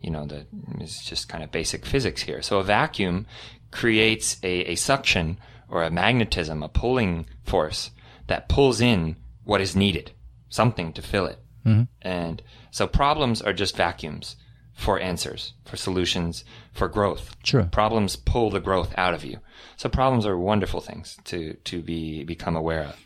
you 0.00 0.10
know, 0.10 0.26
the, 0.26 0.46
it's 0.80 1.04
just 1.04 1.28
kind 1.28 1.42
of 1.42 1.50
basic 1.50 1.84
physics 1.84 2.22
here. 2.22 2.42
So 2.42 2.58
a 2.58 2.64
vacuum 2.64 3.26
creates 3.70 4.38
a, 4.42 4.72
a 4.72 4.74
suction 4.74 5.38
or 5.68 5.82
a 5.82 5.90
magnetism, 5.90 6.62
a 6.62 6.68
pulling 6.68 7.26
force 7.44 7.90
that 8.26 8.48
pulls 8.48 8.80
in 8.80 9.16
what 9.44 9.60
is 9.60 9.76
needed, 9.76 10.12
something 10.48 10.92
to 10.92 11.02
fill 11.02 11.26
it. 11.26 11.38
Mm-hmm. 11.66 11.84
And 12.02 12.42
so 12.70 12.86
problems 12.86 13.42
are 13.42 13.52
just 13.52 13.76
vacuums 13.76 14.36
for 14.74 15.00
answers, 15.00 15.54
for 15.64 15.76
solutions, 15.76 16.44
for 16.72 16.88
growth. 16.88 17.34
Sure. 17.42 17.64
Problems 17.64 18.14
pull 18.16 18.50
the 18.50 18.60
growth 18.60 18.94
out 18.96 19.12
of 19.12 19.24
you. 19.24 19.40
So 19.76 19.88
problems 19.88 20.24
are 20.24 20.38
wonderful 20.38 20.80
things 20.80 21.16
to, 21.24 21.54
to 21.64 21.82
be, 21.82 22.22
become 22.24 22.54
aware 22.54 22.84
of. 22.84 22.96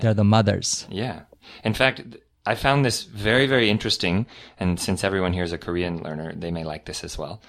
They're 0.00 0.14
the 0.14 0.24
mothers. 0.24 0.86
Yeah. 0.90 1.22
In 1.62 1.72
fact, 1.72 2.02
I 2.46 2.54
found 2.54 2.84
this 2.84 3.04
very, 3.04 3.46
very 3.46 3.70
interesting. 3.70 4.26
And 4.58 4.78
since 4.78 5.04
everyone 5.04 5.32
here 5.32 5.44
is 5.44 5.52
a 5.52 5.58
Korean 5.58 6.02
learner, 6.02 6.34
they 6.34 6.50
may 6.50 6.64
like 6.64 6.84
this 6.84 7.04
as 7.04 7.16
well. 7.16 7.40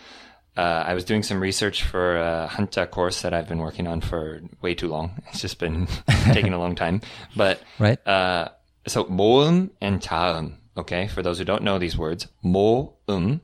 Uh, 0.58 0.84
I 0.88 0.94
was 0.94 1.04
doing 1.04 1.22
some 1.22 1.42
research 1.42 1.84
for 1.84 2.18
a 2.18 2.50
Hanja 2.50 2.90
course 2.90 3.22
that 3.24 3.34
I've 3.34 3.50
been 3.50 3.60
working 3.60 3.88
on 3.88 4.00
for 4.00 4.42
way 4.62 4.74
too 4.74 4.88
long. 4.88 5.22
It's 5.30 5.42
just 5.42 5.60
been 5.60 5.88
taking 6.32 6.54
a 6.54 6.60
long 6.60 6.76
time. 6.76 7.02
But 7.36 7.62
right. 7.78 8.00
Uh, 8.08 8.50
so 8.88 9.04
모음 9.06 9.72
and 9.82 10.02
자음. 10.02 10.54
Okay, 10.78 11.08
for 11.08 11.22
those 11.22 11.40
who 11.40 11.46
don't 11.46 11.64
know 11.64 11.78
these 11.78 11.98
words, 11.98 12.28
모음, 12.44 13.42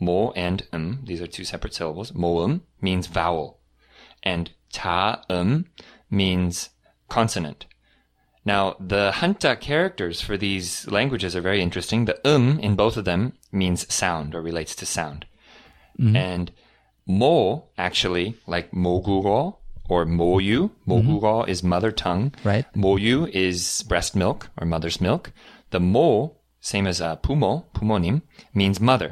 모 0.00 0.32
and 0.36 0.66
um. 0.72 1.00
These 1.04 1.20
are 1.20 1.26
two 1.26 1.44
separate 1.44 1.74
syllables. 1.74 2.12
모음 2.12 2.60
means 2.80 3.06
vowel, 3.06 3.58
and 4.22 4.50
자음 4.72 5.66
means 6.10 6.70
consonant. 7.08 7.66
Now, 8.48 8.76
the 8.80 9.04
Hanja 9.18 9.52
characters 9.60 10.16
for 10.26 10.36
these 10.38 10.68
languages 10.98 11.36
are 11.36 11.42
very 11.50 11.60
interesting. 11.60 12.06
The 12.06 12.16
um 12.32 12.58
in 12.66 12.76
both 12.82 12.96
of 12.96 13.04
them 13.04 13.22
means 13.52 13.80
sound 13.92 14.34
or 14.34 14.40
relates 14.50 14.74
to 14.76 14.86
sound. 14.86 15.20
And 16.16 16.46
mo 17.20 17.64
actually, 17.76 18.26
like 18.46 18.70
mogugo 18.84 19.56
or 19.92 20.06
moyu, 20.06 20.70
mogugo 20.86 21.34
is 21.52 21.62
mother 21.62 21.92
tongue. 22.04 22.26
Right. 22.44 22.64
Moyu 22.74 23.28
is 23.46 23.82
breast 23.90 24.12
milk 24.22 24.48
or 24.58 24.64
mother's 24.66 24.98
milk. 25.00 25.24
The 25.74 25.80
mo, 25.80 26.08
same 26.60 26.86
as 26.92 27.00
uh, 27.00 27.16
pumo, 27.16 27.64
pumonim, 27.74 28.22
means 28.54 28.80
mother. 28.80 29.10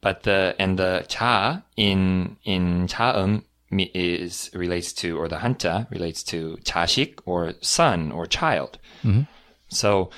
But 0.00 0.22
the 0.22 0.54
and 0.58 0.78
the 0.78 1.04
cha 1.08 1.62
in 1.76 2.36
in 2.44 2.86
chaum 2.88 3.30
mi- 3.32 3.42
is 3.80 4.50
relates 4.54 4.92
to 4.94 5.18
or 5.18 5.28
the 5.28 5.36
hanja 5.36 5.90
relates 5.90 6.22
to 6.24 6.58
tashik 6.64 7.20
or 7.24 7.54
son 7.60 8.12
or 8.12 8.26
child. 8.26 8.78
Mm-hmm. 9.02 9.22
So 9.68 10.10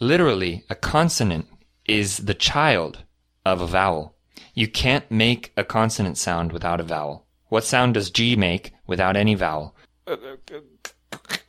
literally 0.00 0.64
a 0.70 0.74
consonant 0.74 1.46
is 1.86 2.18
the 2.18 2.34
child 2.34 3.04
of 3.44 3.60
a 3.60 3.66
vowel. 3.66 4.14
You 4.54 4.68
can't 4.68 5.10
make 5.10 5.52
a 5.56 5.64
consonant 5.64 6.16
sound 6.18 6.52
without 6.52 6.80
a 6.80 6.84
vowel. 6.84 7.26
What 7.48 7.64
sound 7.64 7.94
does 7.94 8.10
G 8.10 8.36
make 8.36 8.72
without 8.86 9.16
any 9.16 9.34
vowel? 9.34 9.74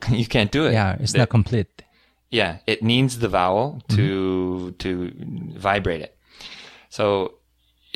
You 0.08 0.26
can't 0.26 0.52
do 0.52 0.66
it. 0.66 0.72
Yeah, 0.72 0.96
it's 1.00 1.12
The- 1.12 1.18
not 1.18 1.30
complete. 1.30 1.82
yeah, 2.30 2.58
it 2.66 2.80
needs 2.82 3.18
the 3.18 3.28
vowel 3.28 3.82
to 3.88 3.96
mm-hmm. 3.96 4.76
to 4.78 5.58
vibrate 5.58 6.00
it. 6.00 6.16
So, 6.90 7.34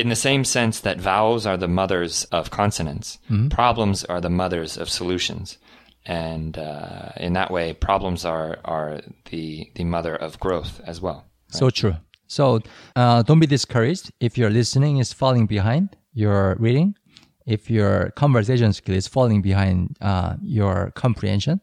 in 0.01 0.09
the 0.09 0.17
same 0.17 0.45
sense 0.45 0.81
that 0.81 0.99
vowels 0.99 1.47
are 1.47 1.57
the 1.57 1.69
mothers 1.69 2.25
of 2.39 2.51
consonants, 2.51 3.19
problems 3.51 4.05
are 4.05 4.21
the 4.21 4.31
mothers 4.31 4.77
of 4.77 4.89
solutions, 4.89 5.59
and 6.07 6.57
uh, 6.59 7.11
in 7.17 7.33
that 7.35 7.51
way, 7.51 7.75
problems 7.75 8.25
are 8.25 8.59
are 8.65 9.01
the 9.31 9.71
the 9.75 9.85
mother 9.85 10.15
of 10.17 10.39
growth 10.41 10.81
as 10.87 11.01
well. 11.01 11.25
So 11.49 11.71
true. 11.71 11.97
So 12.27 12.61
uh, 12.97 13.23
don't 13.23 13.41
be 13.41 13.47
discouraged 13.47 14.13
if 14.21 14.39
your 14.39 14.51
listening 14.51 14.99
is 14.99 15.13
falling 15.13 15.47
behind 15.47 15.97
your 16.13 16.57
reading, 16.61 16.95
if 17.47 17.69
your 17.69 18.11
conversation 18.13 18.73
skill 18.73 18.95
is 18.95 19.09
falling 19.09 19.43
behind 19.43 19.97
uh, 20.01 20.37
your 20.41 20.93
comprehension, 20.95 21.61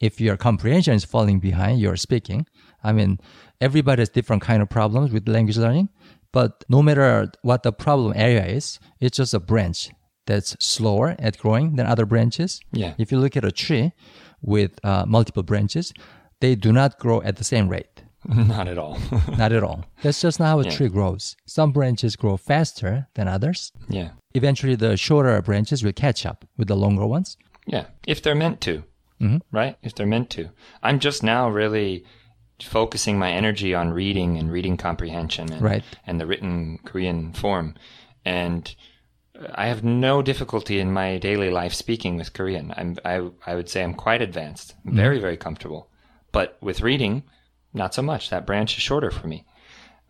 if 0.00 0.20
your 0.20 0.36
comprehension 0.36 0.94
is 0.94 1.04
falling 1.04 1.38
behind 1.38 1.80
your 1.80 1.96
speaking. 1.96 2.46
I 2.84 2.92
mean, 2.92 3.18
everybody 3.60 4.00
has 4.02 4.08
different 4.08 4.42
kind 4.42 4.60
of 4.60 4.68
problems 4.68 5.12
with 5.12 5.28
language 5.28 5.56
learning, 5.56 5.88
but 6.32 6.64
no 6.68 6.82
matter 6.82 7.30
what 7.42 7.62
the 7.62 7.72
problem 7.72 8.12
area 8.16 8.44
is, 8.46 8.78
it's 9.00 9.16
just 9.18 9.34
a 9.34 9.40
branch 9.40 9.90
that's 10.26 10.56
slower 10.64 11.14
at 11.18 11.38
growing 11.38 11.76
than 11.76 11.86
other 11.86 12.06
branches. 12.06 12.60
Yeah. 12.72 12.94
If 12.98 13.10
you 13.12 13.18
look 13.18 13.36
at 13.36 13.44
a 13.44 13.52
tree 13.52 13.92
with 14.40 14.72
uh, 14.84 15.04
multiple 15.06 15.42
branches, 15.42 15.92
they 16.40 16.54
do 16.54 16.72
not 16.72 16.98
grow 16.98 17.22
at 17.22 17.36
the 17.36 17.44
same 17.44 17.68
rate. 17.68 18.02
Not 18.28 18.68
at 18.68 18.78
all. 18.78 18.98
Not 19.36 19.52
at 19.52 19.64
all. 19.64 19.84
That's 20.02 20.20
just 20.20 20.38
not 20.38 20.46
how 20.46 20.60
a 20.60 20.64
tree 20.70 20.88
grows. 20.88 21.34
Some 21.44 21.72
branches 21.72 22.14
grow 22.14 22.36
faster 22.36 23.08
than 23.14 23.26
others. 23.26 23.72
yeah, 23.88 24.10
Eventually, 24.34 24.76
the 24.76 24.96
shorter 24.96 25.42
branches 25.42 25.82
will 25.82 25.92
catch 25.92 26.24
up 26.24 26.44
with 26.56 26.68
the 26.68 26.76
longer 26.76 27.04
ones. 27.04 27.36
yeah. 27.66 27.86
If 28.06 28.22
they're 28.22 28.36
meant 28.36 28.60
to, 28.60 28.84
right? 29.50 29.76
If 29.82 29.94
they're 29.96 30.06
meant 30.06 30.30
to. 30.30 30.50
I'm 30.84 31.00
just 31.00 31.22
now 31.24 31.48
really 31.50 32.04
focusing 32.66 33.18
my 33.18 33.30
energy 33.32 33.74
on 33.74 33.92
reading 33.92 34.38
and 34.38 34.50
reading 34.52 34.76
comprehension 34.76 35.52
and, 35.52 35.62
Right. 35.62 35.84
and 36.06 36.20
the 36.20 36.26
written 36.26 36.78
Korean 36.84 37.32
form. 37.32 37.74
And 38.24 38.74
I 39.54 39.66
have 39.66 39.82
no 39.82 40.22
difficulty 40.22 40.78
in 40.78 40.92
my 40.92 41.18
daily 41.18 41.50
life 41.50 41.74
speaking 41.74 42.16
with 42.16 42.32
Korean. 42.32 42.72
I'm, 42.76 42.96
I, 43.04 43.28
I 43.46 43.54
would 43.54 43.68
say 43.68 43.82
I'm 43.82 43.94
quite 43.94 44.22
advanced, 44.22 44.74
very, 44.84 45.18
very 45.18 45.36
comfortable. 45.36 45.88
But 46.32 46.56
with 46.60 46.80
reading, 46.80 47.24
not 47.74 47.94
so 47.94 48.02
much. 48.02 48.30
That 48.30 48.46
branch 48.46 48.76
is 48.76 48.82
shorter 48.82 49.10
for 49.10 49.26
me. 49.26 49.44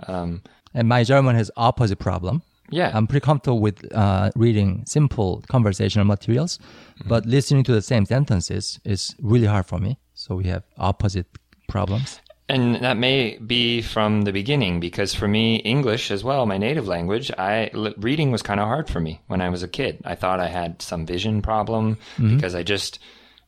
Um, 0.06 0.42
And 0.74 0.88
my 0.88 1.04
German 1.04 1.36
has 1.36 1.50
opposite 1.56 1.98
problem. 1.98 2.42
Yeah. 2.70 2.90
I'm 2.94 3.06
pretty 3.06 3.24
comfortable 3.24 3.60
with 3.60 3.84
uh, 3.94 4.30
reading 4.34 4.84
simple 4.86 5.42
conversational 5.48 6.06
materials, 6.06 6.58
Mm-hmm. 6.58 7.08
but 7.08 7.26
listening 7.26 7.64
to 7.64 7.72
the 7.72 7.82
same 7.82 8.04
sentences 8.06 8.80
is 8.84 9.14
really 9.20 9.46
hard 9.46 9.66
for 9.66 9.78
me. 9.78 9.98
So 10.14 10.34
we 10.36 10.44
have 10.44 10.62
opposite 10.78 11.26
problems. 11.68 12.20
And 12.52 12.74
that 12.84 12.98
may 12.98 13.38
be 13.38 13.80
from 13.80 14.22
the 14.22 14.32
beginning 14.32 14.78
because 14.78 15.14
for 15.14 15.26
me, 15.26 15.56
English 15.56 16.10
as 16.10 16.22
well, 16.22 16.44
my 16.44 16.58
native 16.58 16.86
language, 16.86 17.30
I 17.38 17.70
l- 17.72 17.94
reading 17.96 18.30
was 18.30 18.42
kind 18.42 18.60
of 18.60 18.66
hard 18.66 18.90
for 18.90 19.00
me 19.00 19.22
when 19.26 19.40
I 19.40 19.48
was 19.48 19.62
a 19.62 19.68
kid. 19.68 20.02
I 20.04 20.16
thought 20.16 20.38
I 20.38 20.48
had 20.48 20.82
some 20.82 21.06
vision 21.06 21.40
problem 21.40 21.96
mm-hmm. 22.18 22.36
because 22.36 22.54
I 22.54 22.62
just 22.62 22.98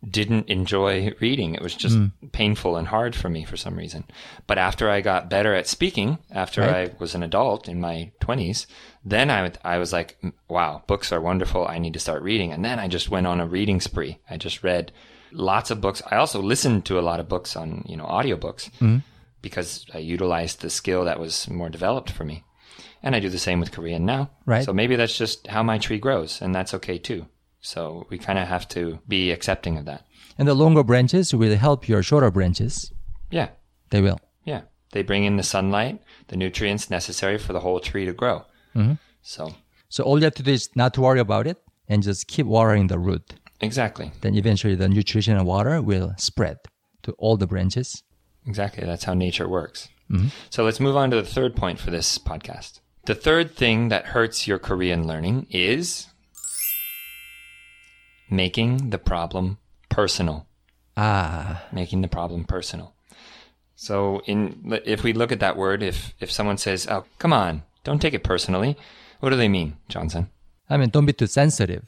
didn't 0.08 0.48
enjoy 0.48 1.12
reading. 1.20 1.54
It 1.54 1.60
was 1.60 1.74
just 1.74 1.98
mm. 1.98 2.12
painful 2.32 2.76
and 2.78 2.88
hard 2.88 3.14
for 3.14 3.28
me 3.28 3.44
for 3.44 3.58
some 3.58 3.76
reason. 3.76 4.04
But 4.46 4.56
after 4.56 4.88
I 4.88 5.02
got 5.02 5.28
better 5.28 5.54
at 5.54 5.66
speaking, 5.66 6.16
after 6.30 6.62
Right. 6.62 6.90
I 6.90 6.94
was 6.98 7.14
an 7.14 7.22
adult 7.22 7.68
in 7.68 7.82
my 7.82 8.10
20s, 8.22 8.64
then 9.04 9.30
I, 9.30 9.42
would- 9.42 9.58
I 9.62 9.76
was 9.76 9.92
like, 9.92 10.16
wow, 10.48 10.82
books 10.86 11.12
are 11.12 11.20
wonderful. 11.20 11.66
I 11.68 11.78
need 11.78 11.92
to 11.92 12.00
start 12.00 12.22
reading. 12.22 12.52
And 12.52 12.64
then 12.64 12.78
I 12.78 12.88
just 12.88 13.10
went 13.10 13.26
on 13.26 13.38
a 13.38 13.46
reading 13.46 13.82
spree. 13.82 14.18
I 14.30 14.38
just 14.38 14.64
read 14.64 14.92
lots 15.34 15.70
of 15.70 15.80
books. 15.80 16.02
I 16.10 16.16
also 16.16 16.40
listened 16.40 16.86
to 16.86 16.98
a 16.98 17.02
lot 17.02 17.20
of 17.20 17.28
books 17.28 17.56
on, 17.56 17.84
you 17.86 17.96
know, 17.96 18.06
audiobooks 18.06 18.70
mm-hmm. 18.70 18.98
because 19.42 19.84
I 19.92 19.98
utilized 19.98 20.60
the 20.60 20.70
skill 20.70 21.04
that 21.04 21.20
was 21.20 21.48
more 21.50 21.68
developed 21.68 22.10
for 22.10 22.24
me. 22.24 22.44
And 23.02 23.14
I 23.14 23.20
do 23.20 23.28
the 23.28 23.38
same 23.38 23.60
with 23.60 23.72
Korean 23.72 24.06
now. 24.06 24.30
Right. 24.46 24.64
So 24.64 24.72
maybe 24.72 24.96
that's 24.96 25.18
just 25.18 25.46
how 25.48 25.62
my 25.62 25.76
tree 25.76 25.98
grows, 25.98 26.40
and 26.40 26.54
that's 26.54 26.72
okay 26.74 26.96
too. 26.96 27.26
So 27.60 28.06
we 28.08 28.16
kind 28.18 28.38
of 28.38 28.48
have 28.48 28.66
to 28.68 28.98
be 29.06 29.30
accepting 29.30 29.76
of 29.76 29.84
that. 29.84 30.06
And 30.38 30.48
the 30.48 30.54
longer 30.54 30.82
branches 30.82 31.34
will 31.34 31.56
help 31.56 31.88
your 31.88 32.02
shorter 32.02 32.30
branches. 32.30 32.92
Yeah. 33.30 33.48
They 33.90 34.00
will. 34.00 34.20
Yeah. 34.44 34.62
They 34.92 35.02
bring 35.02 35.24
in 35.24 35.36
the 35.36 35.42
sunlight, 35.42 36.00
the 36.28 36.36
nutrients 36.36 36.90
necessary 36.90 37.38
for 37.38 37.52
the 37.52 37.60
whole 37.60 37.80
tree 37.80 38.04
to 38.06 38.12
grow. 38.12 38.44
Mm-hmm. 38.74 38.94
So, 39.22 39.54
So 39.88 40.04
all 40.04 40.18
you 40.18 40.24
have 40.24 40.34
to 40.34 40.42
do 40.42 40.52
is 40.52 40.68
not 40.74 40.94
to 40.94 41.00
worry 41.00 41.20
about 41.20 41.46
it 41.46 41.58
and 41.88 42.02
just 42.02 42.26
keep 42.26 42.46
watering 42.46 42.88
the 42.88 42.98
root. 42.98 43.34
Exactly. 43.64 44.12
Then 44.20 44.34
eventually 44.34 44.74
the 44.74 44.88
nutrition 44.88 45.36
and 45.36 45.46
water 45.46 45.80
will 45.82 46.14
spread 46.18 46.58
to 47.02 47.12
all 47.12 47.36
the 47.36 47.46
branches. 47.46 48.02
Exactly. 48.46 48.84
That's 48.84 49.04
how 49.04 49.14
nature 49.14 49.48
works. 49.48 49.88
So 50.50 50.62
let's 50.62 50.78
move 50.78 50.96
on 50.96 51.10
to 51.10 51.16
the 51.16 51.24
third 51.24 51.56
point 51.56 51.80
for 51.80 51.90
this 51.90 52.18
podcast. 52.18 52.78
The 53.06 53.14
third 53.16 53.56
thing 53.56 53.88
that 53.88 54.06
hurts 54.06 54.46
your 54.46 54.58
Korean 54.60 55.06
learning 55.08 55.48
is 55.50 56.06
making 58.30 58.90
the 58.90 58.98
problem 58.98 59.58
personal. 59.88 60.46
Ah, 60.96 61.64
Making 61.72 62.02
the 62.02 62.08
problem 62.08 62.44
personal. 62.44 62.94
So 63.74 64.22
in 64.26 64.80
if 64.84 65.02
we 65.02 65.12
look 65.12 65.32
at 65.32 65.40
that 65.40 65.56
word, 65.56 65.82
if 65.82 66.14
if 66.20 66.30
someone 66.30 66.58
says, 66.58 66.86
"Oh, 66.88 67.04
come 67.18 67.32
on, 67.32 67.62
don't 67.82 68.00
take 68.00 68.14
it 68.14 68.22
personally," 68.22 68.76
what 69.20 69.30
do 69.30 69.36
they 69.36 69.48
mean, 69.48 69.76
Johnson? 69.88 70.30
I 70.70 70.76
mean, 70.76 70.90
don't 70.90 71.06
be 71.06 71.12
too 71.12 71.26
sensitive 71.26 71.84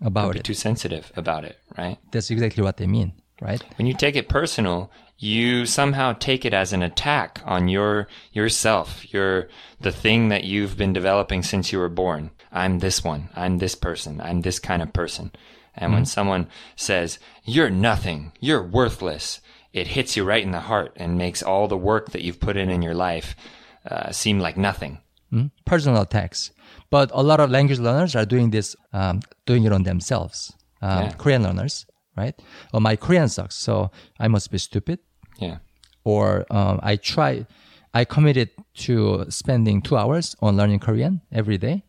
about 0.00 0.36
it. 0.36 0.44
too 0.44 0.54
sensitive 0.54 1.12
about 1.16 1.44
it, 1.44 1.58
right? 1.76 1.98
That's 2.10 2.30
exactly 2.30 2.62
what 2.62 2.76
they 2.76 2.86
mean, 2.86 3.12
right? 3.40 3.62
when 3.76 3.86
you 3.86 3.94
take 3.94 4.16
it 4.16 4.28
personal, 4.28 4.90
you 5.18 5.66
somehow 5.66 6.12
take 6.12 6.44
it 6.44 6.54
as 6.54 6.72
an 6.72 6.82
attack 6.82 7.40
on 7.44 7.68
your 7.68 8.06
yourself, 8.32 9.12
your 9.12 9.48
the 9.80 9.92
thing 9.92 10.28
that 10.28 10.44
you've 10.44 10.76
been 10.76 10.92
developing 10.92 11.42
since 11.42 11.72
you 11.72 11.78
were 11.78 11.88
born. 11.88 12.30
I'm 12.52 12.78
this 12.78 13.02
one. 13.04 13.28
I'm 13.34 13.58
this 13.58 13.74
person. 13.74 14.20
I'm 14.20 14.42
this 14.42 14.58
kind 14.58 14.80
of 14.80 14.92
person. 14.92 15.32
And 15.74 15.92
when 15.92 16.06
someone 16.06 16.48
says, 16.76 17.18
"You're 17.44 17.70
nothing. 17.70 18.32
You're 18.40 18.62
worthless," 18.62 19.40
it 19.72 19.88
hits 19.88 20.16
you 20.16 20.24
right 20.24 20.42
in 20.42 20.50
the 20.50 20.60
heart 20.60 20.92
and 20.96 21.18
makes 21.18 21.42
all 21.42 21.68
the 21.68 21.76
work 21.76 22.10
that 22.10 22.22
you've 22.22 22.40
put 22.40 22.56
in 22.56 22.70
in 22.70 22.82
your 22.82 22.94
life 22.94 23.36
uh, 23.88 24.10
seem 24.10 24.38
like 24.40 24.56
nothing. 24.56 24.98
Mm? 25.32 25.50
Personal 25.64 26.02
attacks. 26.02 26.50
But 26.90 27.10
a 27.12 27.22
lot 27.22 27.40
of 27.40 27.50
language 27.50 27.78
learners 27.78 28.16
are 28.16 28.24
doing 28.24 28.50
this, 28.50 28.74
um, 28.92 29.20
doing 29.46 29.64
it 29.64 29.72
on 29.72 29.82
themselves. 29.82 30.52
Um, 30.80 31.04
Yeah. 31.04 31.12
Korean 31.18 31.42
learners, 31.42 31.86
right? 32.16 32.34
Oh, 32.72 32.80
my 32.80 32.96
Korean 32.96 33.28
sucks, 33.28 33.56
so 33.56 33.90
I 34.18 34.28
must 34.28 34.50
be 34.50 34.58
stupid. 34.58 34.98
Yeah. 35.38 35.58
Or 36.04 36.46
um, 36.50 36.80
I 36.82 36.96
try, 36.96 37.46
I 37.92 38.04
committed 38.04 38.50
to 38.86 39.26
spending 39.28 39.82
two 39.82 39.96
hours 39.96 40.36
on 40.40 40.56
learning 40.56 40.78
Korean 40.80 41.20
every 41.32 41.58
day, 41.58 41.84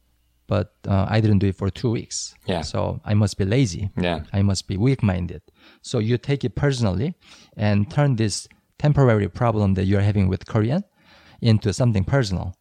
but 0.48 0.74
uh, 0.88 1.06
I 1.08 1.22
didn't 1.22 1.40
do 1.40 1.48
it 1.48 1.56
for 1.56 1.70
two 1.70 1.92
weeks. 1.92 2.34
Yeah. 2.46 2.62
So 2.64 3.00
I 3.06 3.14
must 3.14 3.38
be 3.38 3.46
lazy. 3.46 3.90
Yeah. 3.96 4.24
I 4.34 4.42
must 4.42 4.68
be 4.68 4.76
weak 4.76 5.02
minded. 5.04 5.42
So 5.82 6.00
you 6.00 6.18
take 6.18 6.44
it 6.44 6.56
personally 6.56 7.14
and 7.56 7.90
turn 7.90 8.16
this 8.18 8.48
temporary 8.80 9.30
problem 9.30 9.76
that 9.76 9.86
you're 9.86 10.02
having 10.02 10.28
with 10.28 10.46
Korean 10.46 10.84
into 11.42 11.72
something 11.74 12.04
personal. 12.04 12.56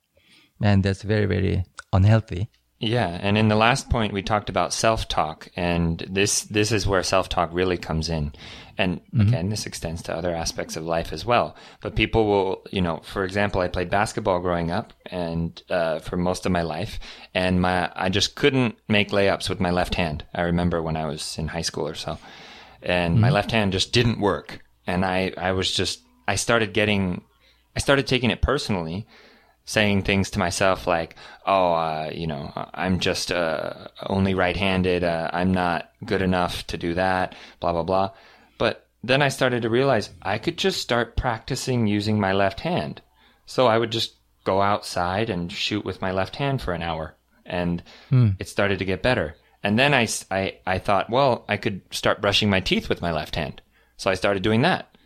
And 0.61 0.83
that's 0.85 1.03
very, 1.03 1.27
very 1.27 1.64
unhealthy. 1.92 2.48
Yeah, 2.81 3.18
and 3.20 3.37
in 3.37 3.48
the 3.48 3.57
last 3.57 3.90
point 3.90 4.12
we 4.12 4.22
talked 4.22 4.48
about 4.48 4.72
self-talk 4.72 5.48
and 5.57 5.98
this 6.09 6.42
this 6.42 6.70
is 6.70 6.87
where 6.87 7.03
self-talk 7.03 7.51
really 7.53 7.77
comes 7.77 8.09
in. 8.09 8.33
And 8.77 9.01
again, 9.20 9.48
this 9.48 9.66
extends 9.66 10.03
to 10.03 10.14
other 10.14 10.33
aspects 10.33 10.77
of 10.77 10.85
life 10.85 11.12
as 11.12 11.24
well. 11.24 11.57
But 11.81 11.96
people 11.96 12.27
will, 12.27 12.62
you 12.70 12.81
know, 12.81 12.98
for 12.98 13.24
example, 13.24 13.61
I 13.61 13.66
played 13.66 13.90
basketball 13.90 14.38
growing 14.38 14.70
up 14.70 14.92
and 15.07 15.61
uh, 15.68 15.98
for 15.98 16.16
most 16.16 16.46
of 16.46 16.53
my 16.53 16.62
life 16.62 17.01
and 17.35 17.61
my 17.61 17.90
I 17.96 18.11
just 18.11 18.37
couldn't 18.37 18.77
make 18.87 19.11
layups 19.11 19.48
with 19.48 19.59
my 19.59 19.72
left 19.72 19.96
hand. 19.96 20.24
I 20.33 20.42
remember 20.42 20.81
when 20.81 20.96
I 20.96 21.07
was 21.07 21.37
in 21.37 21.48
high 21.48 21.62
school 21.62 21.88
or 21.88 21.96
so. 21.96 22.18
And 22.81 23.20
my 23.20 23.31
left 23.31 23.51
hand 23.51 23.72
just 23.72 23.92
didn't 23.92 24.20
work. 24.20 24.61
And 24.87 25.05
I 25.05 25.33
I 25.37 25.51
was 25.51 25.74
just 25.74 26.01
I 26.29 26.37
started 26.37 26.72
getting 26.72 27.24
I 27.74 27.81
started 27.81 28.07
taking 28.07 28.31
it 28.31 28.40
personally 28.40 29.09
saying 29.68 30.02
things 30.02 30.31
to 30.31 30.38
myself 30.38 30.87
like, 30.87 31.14
"Oh, 31.46 31.74
uh, 31.74 32.11
you 32.12 32.26
know, 32.26 32.50
I'm 32.72 32.98
just 33.00 33.31
uh, 33.31 33.88
only 34.07 34.33
right-handed. 34.33 35.04
Uh, 35.04 35.28
I'm 35.31 35.52
not 35.52 35.90
good 36.04 36.22
enough 36.22 36.66
to 36.68 36.78
do 36.78 36.94
that." 36.94 37.35
Blah 37.61 37.72
blah 37.72 37.83
blah. 37.83 38.11
But 38.57 38.87
then 39.04 39.20
I 39.20 39.28
started 39.28 39.62
to 39.62 39.68
realize 39.68 40.11
I 40.22 40.38
could 40.38 40.57
just 40.57 40.81
start 40.81 41.16
practicing 41.18 41.87
using 41.87 42.18
my 42.18 42.33
left 42.33 42.61
hand. 42.61 43.02
So 43.44 43.66
I 43.66 43.76
would 43.78 43.92
just 43.92 44.14
go 44.44 44.62
outside 44.62 45.28
and 45.28 45.52
shoot 45.52 45.85
with 45.85 46.00
my 46.00 46.12
left 46.12 46.37
hand 46.37 46.62
for 46.62 46.72
an 46.72 46.83
hour, 46.83 47.14
and 47.44 47.83
it 48.40 48.48
started 48.48 48.78
to 48.78 48.87
get 48.87 49.02
better. 49.02 49.37
And 49.62 49.78
then 49.78 49.92
I 49.92 50.09
I 50.66 50.78
thought, 50.78 51.11
well, 51.11 51.44
I 51.46 51.59
could 51.59 51.83
start 51.90 52.22
brushing 52.22 52.48
my 52.48 52.61
teeth 52.61 52.88
with 52.88 53.02
my 53.02 53.12
left 53.12 53.37
hand. 53.37 53.61
So 53.98 54.11
I 54.11 54.14
started 54.14 54.42
doing 54.42 54.62
that. 54.62 54.96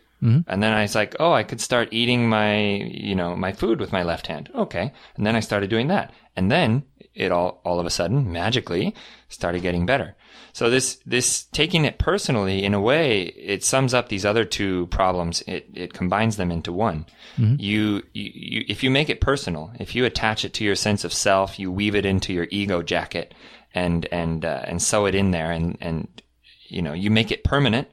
And 0.47 0.63
then 0.63 0.73
I 0.73 0.83
was 0.83 0.95
like, 0.95 1.15
oh, 1.19 1.33
I 1.33 1.43
could 1.43 1.59
start 1.59 1.89
eating 1.91 2.29
my, 2.29 2.63
you 2.63 3.15
know, 3.15 3.35
my 3.35 3.51
food 3.51 3.79
with 3.79 3.91
my 3.91 4.03
left 4.03 4.27
hand. 4.27 4.49
Okay. 4.55 4.93
And 5.15 5.25
then 5.25 5.35
I 5.35 5.41
started 5.41 5.69
doing 5.69 5.87
that. 5.87 6.13
And 6.35 6.51
then 6.51 6.83
it 7.13 7.31
all, 7.31 7.61
all 7.63 7.79
of 7.79 7.85
a 7.85 7.91
sudden, 7.91 8.31
magically, 8.31 8.95
started 9.27 9.61
getting 9.61 9.85
better. 9.85 10.15
So 10.53 10.69
this, 10.69 10.99
this 11.05 11.43
taking 11.45 11.85
it 11.85 11.99
personally, 11.99 12.63
in 12.63 12.73
a 12.73 12.81
way, 12.81 13.23
it 13.23 13.63
sums 13.63 13.93
up 13.93 14.09
these 14.09 14.25
other 14.25 14.45
two 14.45 14.87
problems. 14.87 15.43
It, 15.47 15.67
it 15.73 15.93
combines 15.93 16.37
them 16.37 16.51
into 16.51 16.71
one. 16.71 17.05
You, 17.59 18.03
you, 18.13 18.31
you, 18.33 18.65
if 18.67 18.83
you 18.83 18.91
make 18.91 19.09
it 19.09 19.19
personal, 19.21 19.71
if 19.79 19.95
you 19.95 20.05
attach 20.05 20.45
it 20.45 20.53
to 20.53 20.63
your 20.63 20.75
sense 20.75 21.03
of 21.03 21.13
self, 21.13 21.59
you 21.59 21.71
weave 21.71 21.95
it 21.95 22.05
into 22.05 22.33
your 22.33 22.47
ego 22.49 22.81
jacket 22.81 23.33
and, 23.73 24.07
and, 24.11 24.45
uh, 24.45 24.61
and 24.65 24.81
sew 24.81 25.05
it 25.05 25.15
in 25.15 25.31
there 25.31 25.51
and, 25.51 25.77
and, 25.81 26.07
you 26.67 26.81
know, 26.81 26.93
you 26.93 27.11
make 27.11 27.31
it 27.31 27.43
permanent 27.43 27.87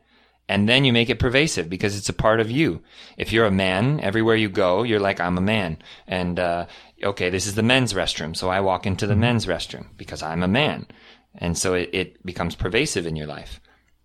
and 0.51 0.69
then 0.69 0.85
you 0.85 0.93
make 0.93 1.09
it 1.09 1.21
pervasive 1.21 1.71
because 1.71 1.97
it's 1.97 2.09
a 2.09 2.13
part 2.13 2.41
of 2.41 2.51
you. 2.51 2.83
If 3.17 3.33
you're 3.33 3.47
a 3.47 3.53
man, 3.53 4.01
everywhere 4.01 4.35
you 4.35 4.49
go, 4.49 4.83
you're 4.83 4.99
like, 4.99 5.21
I'm 5.21 5.39
a 5.39 5.41
man. 5.41 5.79
And, 6.09 6.41
uh, 6.41 6.67
okay, 7.05 7.31
this 7.31 7.47
is 7.47 7.55
the 7.55 7.63
men's 7.63 7.93
restroom. 7.93 8.37
So 8.37 8.49
I 8.49 8.59
walk 8.59 8.85
into 8.85 9.07
the 9.07 9.15
men's 9.15 9.47
restroom 9.47 9.87
because 9.97 10.25
I'm 10.25 10.43
a 10.43 10.49
man. 10.49 10.89
And 11.37 11.57
so 11.57 11.75
it, 11.75 11.91
it 11.93 12.27
becomes 12.27 12.57
pervasive 12.57 13.07
in 13.07 13.15
your 13.15 13.29
life. 13.29 13.61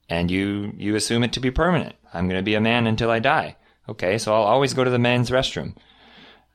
And 0.08 0.30
you, 0.30 0.72
you 0.78 0.94
assume 0.94 1.24
it 1.24 1.34
to 1.34 1.40
be 1.40 1.50
permanent. 1.50 1.96
I'm 2.14 2.28
going 2.28 2.40
to 2.40 2.44
be 2.44 2.54
a 2.54 2.62
man 2.62 2.86
until 2.86 3.10
I 3.10 3.18
die. 3.18 3.56
Okay, 3.90 4.20
so 4.20 4.32
I'll 4.32 4.44
always 4.44 4.76
go 4.76 4.84
to 4.84 4.92
the 4.92 5.00
men's 5.00 5.32
restroom. 5.32 5.76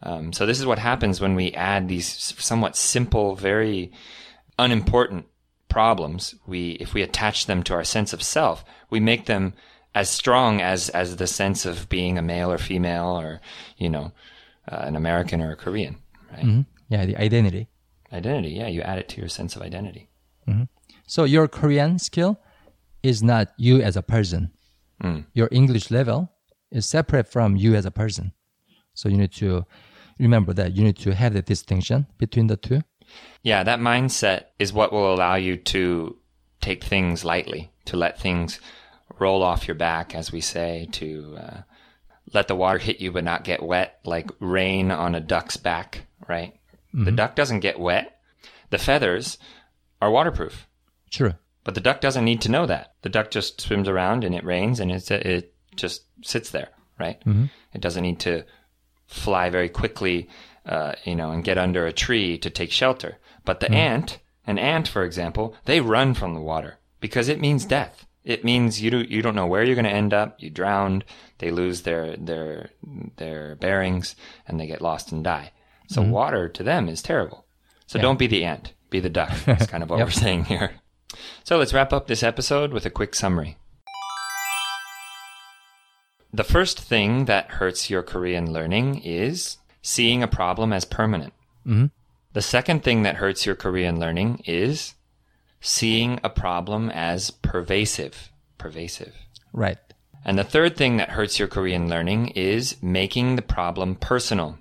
Um, 0.05 0.33
so 0.33 0.47
this 0.47 0.61
is 0.61 0.67
what 0.67 0.79
happens 0.79 1.21
when 1.21 1.35
we 1.35 1.51
add 1.55 1.89
these 1.89 2.07
somewhat 2.39 2.77
simple, 2.77 3.35
very 3.35 3.91
unimportant 4.57 5.27
problems. 5.69 6.37
We, 6.47 6.73
if 6.73 6.95
we 6.95 7.03
attach 7.03 7.47
them 7.47 7.65
to 7.65 7.75
our 7.75 7.83
sense 7.83 8.13
of 8.13 8.23
self, 8.23 8.65
we 8.89 9.01
make 9.01 9.27
them 9.27 9.55
as 9.95 10.11
strong 10.11 10.61
as 10.61 10.89
as 10.91 11.17
the 11.17 11.27
sense 11.27 11.67
of 11.67 11.89
being 11.89 12.19
a 12.19 12.23
male 12.23 12.51
or 12.51 12.59
female, 12.59 13.19
or 13.21 13.41
you 13.77 13.91
know, 13.91 14.13
uh, 14.71 14.83
an 14.83 14.97
American 14.97 15.41
or 15.41 15.53
a 15.53 15.57
Korean. 15.57 15.97
Right? 16.31 16.45
Mm-hmm. 16.45 16.61
Yeah, 16.89 17.07
the 17.07 17.17
identity. 17.17 17.69
Identity. 18.13 18.51
Yeah, 18.51 18.69
you 18.69 18.83
add 18.83 18.99
it 18.99 19.09
to 19.11 19.21
your 19.21 19.29
sense 19.29 19.57
of 19.57 19.63
identity. 19.63 20.09
Mm-hmm. 20.49 20.65
So 21.07 21.25
your 21.25 21.49
Korean 21.49 21.99
skill 21.99 22.41
is 23.03 23.23
not 23.23 23.49
you 23.57 23.81
as 23.81 23.97
a 23.97 24.03
person. 24.03 24.53
Mm. 25.03 25.27
Your 25.33 25.49
English 25.51 25.91
level 25.91 26.33
is 26.71 26.87
separate 26.87 27.29
from 27.29 27.57
you 27.57 27.75
as 27.75 27.87
a 27.87 27.91
person. 27.91 28.33
So 28.95 29.09
you 29.09 29.17
need 29.17 29.33
to 29.35 29.65
remember 30.19 30.53
that 30.55 30.77
you 30.77 30.85
need 30.85 30.99
to 30.99 31.15
have 31.15 31.33
the 31.33 31.43
distinction 31.43 32.07
between 32.19 32.49
the 32.49 32.57
two. 32.57 32.83
Yeah, 33.43 33.65
that 33.65 33.81
mindset 33.81 34.47
is 34.59 34.73
what 34.73 34.93
will 34.93 35.13
allow 35.13 35.37
you 35.37 35.57
to 35.57 36.17
take 36.61 36.85
things 36.85 37.25
lightly, 37.25 37.73
to 37.87 37.97
let 37.97 38.21
things 38.21 38.61
roll 39.21 39.43
off 39.43 39.69
your 39.69 39.77
back, 39.77 40.15
as 40.15 40.33
we 40.33 40.41
say, 40.41 40.89
to 40.93 41.37
uh, 41.39 41.61
let 42.33 42.49
the 42.49 42.57
water 42.57 42.79
hit 42.79 43.01
you 43.01 43.13
but 43.13 43.25
not 43.25 43.45
get 43.45 43.63
wet, 43.63 44.01
like 44.05 44.31
rain 44.41 44.91
on 44.91 45.15
a 45.15 45.21
duck's 45.21 45.57
back, 45.57 46.07
right? 46.29 46.55
The 46.93 47.13
duck 47.13 47.37
doesn't 47.37 47.61
get 47.61 47.79
wet. 47.79 48.19
the 48.71 48.79
feathers 48.79 49.39
are 50.01 50.11
waterproof. 50.11 50.67
True. 51.11 51.35
But 51.65 51.75
the 51.75 51.81
duck 51.81 52.01
doesn't 52.01 52.25
need 52.25 52.41
to 52.43 52.51
know 52.51 52.67
that. 52.67 52.95
The 53.03 53.09
duck 53.09 53.31
just 53.31 53.61
swims 53.61 53.89
around 53.89 54.25
and 54.25 54.35
it 54.35 54.45
rains 54.45 54.81
and 54.81 54.91
it's, 54.91 55.11
it 55.11 55.55
just 55.77 56.05
sits 56.23 56.51
there, 56.51 56.69
right? 56.99 57.21
Mm-hmm. 57.21 57.47
It 57.75 57.81
doesn't 57.81 58.03
need 58.03 58.21
to 58.21 58.45
fly 59.07 59.51
very 59.51 59.69
quickly, 59.69 60.29
uh, 60.67 60.95
you 61.05 61.15
know, 61.15 61.31
and 61.31 61.45
get 61.45 61.59
under 61.59 61.87
a 61.87 61.93
tree 61.93 62.39
to 62.39 62.51
take 62.51 62.71
shelter. 62.71 63.19
But 63.45 63.61
the 63.61 63.67
mm-hmm. 63.67 63.75
ant, 63.75 64.19
an 64.47 64.59
ant, 64.59 64.89
for 64.89 65.05
example, 65.05 65.55
they 65.67 65.81
run 65.81 66.15
from 66.15 66.35
the 66.35 66.41
water 66.41 66.79
because 67.01 67.29
it 67.29 67.41
means 67.41 67.65
death. 67.65 68.07
It 68.25 68.45
means 68.45 68.83
you 68.83 68.91
do, 68.91 68.99
you 68.99 69.23
don't 69.23 69.35
know 69.35 69.47
where 69.47 69.63
you're 69.63 69.75
going 69.75 69.85
to 69.85 69.91
end 69.91 70.13
up. 70.13 70.37
You 70.39 70.51
drowned. 70.51 71.05
They 71.39 71.51
lose 71.51 71.83
their 71.83 72.17
their 72.17 72.71
their 73.17 73.57
bearings 73.57 74.15
and 74.47 74.61
they 74.61 74.67
get 74.67 74.83
lost 74.83 75.11
and 75.11 75.25
die. 75.25 75.53
So 75.89 76.03
mm-hmm. 76.03 76.11
water 76.11 76.49
to 76.49 76.63
them 76.63 76.89
is 76.89 77.03
terrible. 77.03 77.47
So 77.87 77.99
yeah. 77.99 78.03
don't 78.03 78.19
be 78.19 78.27
the 78.27 78.45
ant. 78.45 78.75
Be 78.91 79.01
the 79.01 79.09
duck. 79.09 79.33
That's 79.47 79.67
kind 79.67 79.83
of 79.83 79.91
what 79.91 79.99
yep. 79.99 80.09
we're 80.09 80.13
saying 80.13 80.45
here. 80.45 80.73
So 81.45 81.59
let's 81.59 81.73
wrap 81.73 81.93
up 81.93 82.07
this 82.07 82.23
episode 82.23 82.73
with 82.73 82.87
a 82.87 82.91
quick 82.91 83.15
summary. 83.15 83.57
The 86.33 86.45
first 86.45 86.79
thing 86.79 87.25
that 87.25 87.53
hurts 87.53 87.91
your 87.91 88.03
Korean 88.03 88.53
learning 88.53 89.01
is 89.03 89.59
seeing 89.83 90.23
a 90.23 90.29
problem 90.29 90.73
as 90.73 90.85
permanent. 90.85 91.33
Mm-hmm. 91.67 91.87
The 92.33 92.43
second 92.43 92.85
thing 92.85 93.03
that 93.03 93.17
hurts 93.17 93.45
your 93.45 93.57
Korean 93.57 93.99
learning 93.99 94.43
is 94.47 94.95
seeing 95.61 96.21
a 96.23 96.31
problem 96.31 96.91
as 96.91 97.31
pervasive. 97.31 98.31
Pervasive. 98.59 99.15
Right. 99.53 99.79
And 100.25 100.39
the 100.39 100.45
third 100.45 100.77
thing 100.77 100.99
that 100.99 101.11
hurts 101.11 101.39
your 101.39 101.49
Korean 101.49 101.89
learning 101.89 102.29
is 102.29 102.77
making 102.83 103.37
the 103.37 103.43
problem 103.43 103.95
personal. 103.95 104.59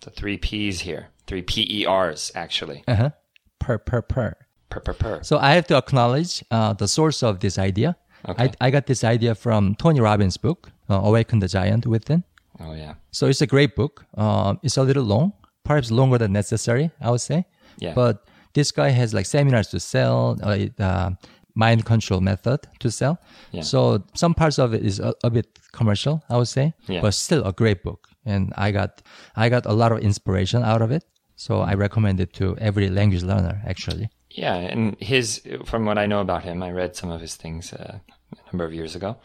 The 0.00 0.10
three 0.10 0.36
P's 0.36 0.80
here. 0.80 1.08
Three 1.26 1.42
P 1.42 1.66
E 1.68 1.86
R's, 1.86 2.30
actually. 2.34 2.84
Uh 2.86 2.94
huh. 2.94 3.10
Per, 3.58 3.78
per, 3.78 4.02
per. 4.02 4.36
Per, 4.70 4.80
per, 4.80 4.92
per. 4.92 5.22
So 5.22 5.38
I 5.38 5.52
have 5.52 5.66
to 5.68 5.76
acknowledge 5.76 6.44
uh, 6.50 6.74
the 6.74 6.86
source 6.86 7.22
of 7.22 7.40
this 7.40 7.58
idea. 7.58 7.96
Okay. 8.28 8.44
I, 8.60 8.66
I 8.66 8.70
got 8.70 8.86
this 8.86 9.04
idea 9.04 9.34
from 9.34 9.74
Tony 9.76 10.00
Robbins' 10.00 10.36
book, 10.36 10.70
uh, 10.88 10.94
Awaken 10.94 11.38
the 11.38 11.48
Giant 11.48 11.86
Within. 11.86 12.24
Oh, 12.60 12.74
yeah. 12.74 12.94
So 13.10 13.26
it's 13.26 13.40
a 13.40 13.46
great 13.46 13.74
book. 13.74 14.04
Uh, 14.16 14.54
it's 14.62 14.76
a 14.76 14.82
little 14.82 15.04
long, 15.04 15.32
perhaps 15.64 15.90
longer 15.90 16.18
than 16.18 16.32
necessary, 16.32 16.90
I 17.00 17.10
would 17.10 17.20
say. 17.20 17.46
Yeah. 17.78 17.94
But 17.94 18.26
this 18.54 18.72
guy 18.72 18.88
has 18.88 19.12
like 19.12 19.26
seminars 19.26 19.68
to 19.68 19.80
sell, 19.80 20.38
uh, 20.78 21.10
mind 21.54 21.84
control 21.84 22.20
method 22.20 22.60
to 22.80 22.90
sell. 22.90 23.18
Yeah. 23.52 23.62
So 23.62 24.02
some 24.14 24.34
parts 24.34 24.58
of 24.58 24.74
it 24.74 24.84
is 24.84 25.00
a, 25.00 25.14
a 25.22 25.30
bit 25.30 25.58
commercial, 25.72 26.22
I 26.28 26.36
would 26.36 26.48
say, 26.48 26.74
yeah. 26.88 27.00
but 27.00 27.14
still 27.14 27.44
a 27.44 27.52
great 27.52 27.82
book. 27.82 28.08
And 28.24 28.52
I 28.56 28.70
got 28.72 29.02
I 29.36 29.48
got 29.48 29.66
a 29.66 29.72
lot 29.72 29.92
of 29.92 29.98
inspiration 29.98 30.62
out 30.62 30.82
of 30.82 30.90
it. 30.90 31.04
So 31.36 31.60
I 31.60 31.74
recommend 31.74 32.20
it 32.20 32.32
to 32.34 32.56
every 32.58 32.88
language 32.88 33.22
learner, 33.22 33.60
actually. 33.66 34.08
Yeah, 34.30 34.54
and 34.54 34.96
his 35.00 35.42
from 35.64 35.84
what 35.84 35.98
I 35.98 36.06
know 36.06 36.20
about 36.20 36.42
him, 36.44 36.62
I 36.62 36.70
read 36.70 36.96
some 36.96 37.10
of 37.10 37.20
his 37.20 37.36
things 37.36 37.72
uh, 37.72 37.98
a 38.32 38.52
number 38.52 38.64
of 38.64 38.72
years 38.72 38.96
ago. 38.96 39.16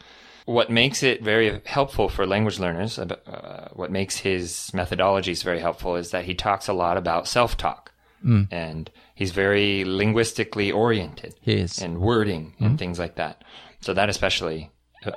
What 0.46 0.70
makes 0.70 1.02
it 1.02 1.22
very 1.22 1.60
helpful 1.64 2.08
for 2.08 2.26
language 2.26 2.58
learners, 2.58 2.98
uh, 2.98 3.68
what 3.72 3.90
makes 3.90 4.18
his 4.18 4.70
methodologies 4.72 5.44
very 5.44 5.60
helpful, 5.60 5.96
is 5.96 6.10
that 6.10 6.24
he 6.24 6.34
talks 6.34 6.68
a 6.68 6.72
lot 6.72 6.96
about 6.96 7.28
self-talk, 7.28 7.92
mm. 8.24 8.48
and 8.50 8.90
he's 9.20 9.32
very 9.32 9.84
linguistically 9.84 10.72
oriented. 10.72 11.34
He 11.42 11.52
is, 11.52 11.78
and 11.82 12.00
wording 12.00 12.54
and 12.58 12.72
mm 12.72 12.78
things 12.78 12.98
like 12.98 13.16
that. 13.16 13.44
So 13.80 13.92
that 13.94 14.08
especially 14.08 14.70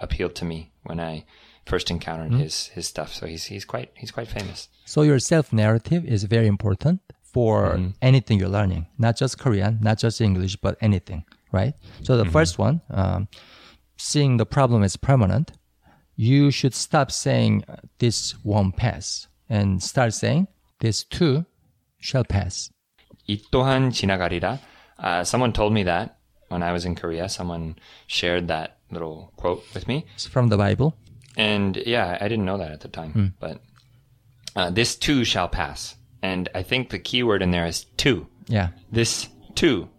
appealed 0.05 0.35
to 0.35 0.45
me 0.45 0.59
when 0.83 0.99
I 0.99 1.25
first 1.65 1.89
encountered 1.89 2.31
mm 2.31 2.39
his 2.43 2.55
his 2.75 2.85
stuff. 2.93 3.09
So 3.17 3.25
he's 3.31 3.45
he's 3.45 3.65
quite 3.73 3.89
he's 4.01 4.11
quite 4.17 4.27
famous. 4.27 4.59
So 4.85 4.99
your 5.01 5.19
self 5.19 5.53
narrative 5.63 6.03
is 6.05 6.21
very 6.35 6.49
important 6.55 6.99
for 7.35 7.55
mm 7.77 7.93
anything 8.01 8.35
you're 8.39 8.57
learning, 8.59 8.83
not 9.05 9.15
just 9.21 9.33
Korean, 9.43 9.73
not 9.81 9.97
just 10.03 10.21
English, 10.29 10.55
but 10.65 10.73
anything, 10.89 11.21
right? 11.51 11.73
So 12.05 12.11
the 12.17 12.23
mm-hmm. 12.23 12.37
first 12.37 12.53
one, 12.59 12.75
um, 13.01 13.27
seeing 13.97 14.37
the 14.37 14.49
problem 14.57 14.83
as 14.83 14.95
permanent, 14.97 15.47
you 16.29 16.51
should 16.51 16.75
stop 16.75 17.09
saying 17.09 17.63
this 18.03 18.17
won't 18.43 18.75
pass 18.75 19.27
and 19.49 19.81
start 19.81 20.13
saying 20.13 20.47
this 20.79 21.05
too 21.17 21.45
shall 21.99 22.25
pass. 22.25 22.72
Ittohan 23.27 23.91
Chinagarida. 23.91 24.59
Uh, 24.97 25.23
someone 25.23 25.53
told 25.53 25.73
me 25.73 25.83
that 25.83 26.17
when 26.53 26.63
I 26.63 26.71
was 26.71 26.86
in 26.86 26.95
Korea. 26.95 27.27
Someone 27.27 27.75
shared 28.07 28.47
that 28.47 28.77
little 28.91 29.33
quote 29.36 29.63
with 29.73 29.88
me. 29.88 30.05
It's 30.13 30.27
from 30.27 30.49
the 30.49 30.57
Bible. 30.57 30.95
And 31.36 31.75
yeah, 31.77 32.17
I 32.21 32.27
didn't 32.27 32.45
know 32.45 32.59
that 32.59 32.71
at 32.71 32.81
the 32.81 32.88
time. 32.88 33.13
Mm. 33.13 33.33
But 33.39 33.62
uh, 34.55 34.69
this 34.69 34.95
too 34.95 35.25
shall 35.25 35.49
pass. 35.49 35.95
And 36.21 36.47
I 36.55 36.63
think 36.63 36.89
the 36.89 36.99
key 36.99 37.23
word 37.23 37.41
in 37.41 37.51
there 37.51 37.65
is 37.65 37.86
too. 37.97 38.27
Yeah. 38.47 38.69
This 38.91 39.27
too, 39.55 39.89